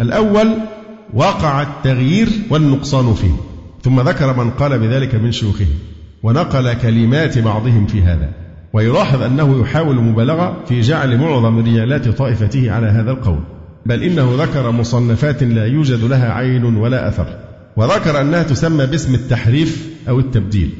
[0.00, 0.48] الأول
[1.14, 3.36] وقع التغيير والنقصان فيه.
[3.82, 5.66] ثم ذكر من قال بذلك من شيوخه.
[6.22, 8.30] ونقل كلمات بعضهم في هذا.
[8.72, 13.40] ويلاحظ أنه يحاول مبالغة في جعل معظم رجالات طائفته على هذا القول.
[13.86, 17.26] بل إنه ذكر مصنفات لا يوجد لها عين ولا أثر.
[17.76, 20.70] وذكر أنها تسمى باسم التحريف أو التبديل.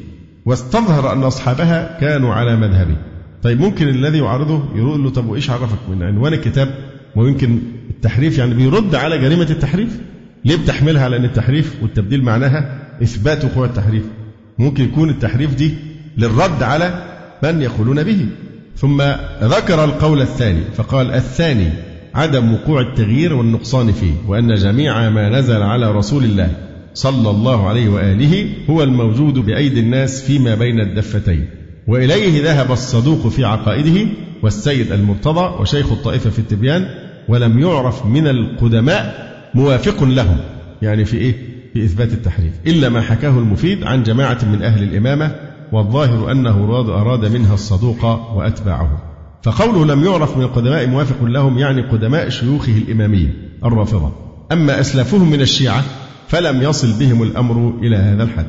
[0.47, 2.95] واستظهر أن أصحابها كانوا على مذهبه
[3.43, 6.75] طيب ممكن الذي يعارضه يقول له طب وإيش عرفك من عنوان الكتاب؟
[7.15, 9.99] ويمكن التحريف يعني بيرد على جريمة التحريف؟
[10.45, 14.03] ليه بتحملها؟ على أن التحريف والتبديل معناها إثبات وقوع التحريف.
[14.57, 15.73] ممكن يكون التحريف دي
[16.17, 17.03] للرد على
[17.43, 18.25] من يقولون به.
[18.75, 19.01] ثم
[19.43, 21.69] ذكر القول الثاني فقال الثاني
[22.15, 26.51] عدم وقوع التغيير والنقصان فيه وأن جميع ما نزل على رسول الله
[26.97, 31.45] صلى الله عليه وآله هو الموجود بأيدي الناس فيما بين الدفتين.
[31.87, 34.07] وإليه ذهب الصدوق في عقائده
[34.43, 36.87] والسيد المرتضى وشيخ الطائفة في التبيان
[37.27, 40.37] ولم يعرف من القدماء موافق لهم.
[40.81, 41.35] يعني في إيه؟
[41.73, 42.53] في إثبات التحريف.
[42.67, 45.35] إلا ما حكاه المفيد عن جماعة من أهل الإمامة
[45.71, 49.01] والظاهر أنه أراد منها الصدوق وأتباعه.
[49.43, 53.33] فقوله لم يعرف من القدماء موافق لهم يعني قدماء شيوخه الإمامية
[53.65, 54.11] الرافضة.
[54.51, 55.83] أما أسلافهم من الشيعة
[56.27, 58.45] فلم يصل بهم الأمر إلى هذا الحد.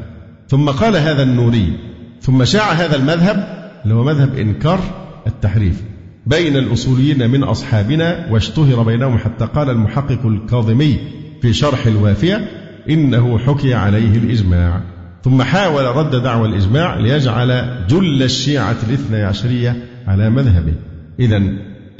[0.48, 1.72] ثم قال هذا النوري
[2.20, 4.80] ثم شاع هذا المذهب اللي هو مذهب إنكار
[5.26, 5.82] التحريف
[6.26, 10.98] بين الأصوليين من أصحابنا واشتهر بينهم حتى قال المحقق الكاظمي
[11.42, 12.48] في شرح الوافية
[12.90, 14.80] إنه حكي عليه الإجماع.
[15.24, 19.76] ثم حاول رد دعوى الإجماع ليجعل جل الشيعة الاثنى عشرية
[20.06, 20.74] على مذهبه.
[21.20, 21.42] إذا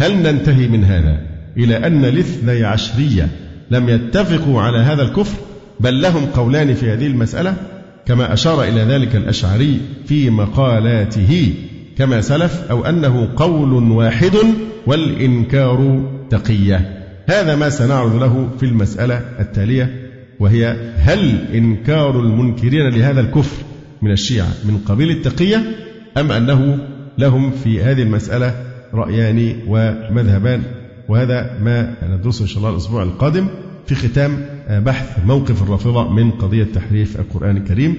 [0.01, 1.21] هل ننتهي من هذا
[1.57, 3.29] إلى أن الاثني عشرية
[3.71, 5.48] لم يتفقوا على هذا الكفر؟
[5.81, 7.55] بل لهم قولان في هذه المسألة
[8.07, 11.55] كما أشار إلى ذلك الأشعري في مقالاته
[11.99, 14.33] كما سلف أو أنه قول واحد
[14.87, 17.05] والإنكار تقية.
[17.27, 20.11] هذا ما سنعرض له في المسألة التالية
[20.41, 23.65] وهي هل إنكار المنكرين لهذا الكفر
[24.03, 25.63] من الشيعة من قبيل التقية
[26.17, 26.79] أم أنه
[27.19, 28.55] لهم في هذه المسألة
[28.95, 30.63] رأيان ومذهبان؟
[31.09, 33.49] وهذا ما ندرسه إن شاء الله الأسبوع القادم.
[33.89, 37.95] في ختام بحث موقف الرافضة من قضية تحريف القرآن الكريم.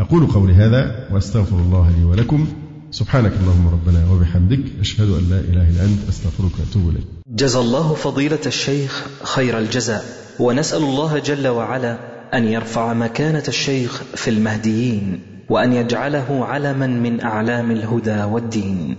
[0.00, 2.46] أقول قولي هذا وأستغفر الله لي ولكم.
[2.90, 7.04] سبحانك اللهم ربنا وبحمدك أشهد أن لا إله إلا أنت أستغفرك وأتوب إليك.
[7.28, 10.04] جزى الله فضيلة الشيخ خير الجزاء.
[10.38, 11.98] ونسأل الله جل وعلا
[12.34, 18.96] أن يرفع مكانة الشيخ في المهديين وأن يجعله علما من أعلام الهدى والدين.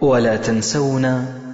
[0.00, 1.43] ولا تنسونا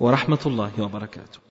[0.00, 1.47] ورحمة الله وبركاته.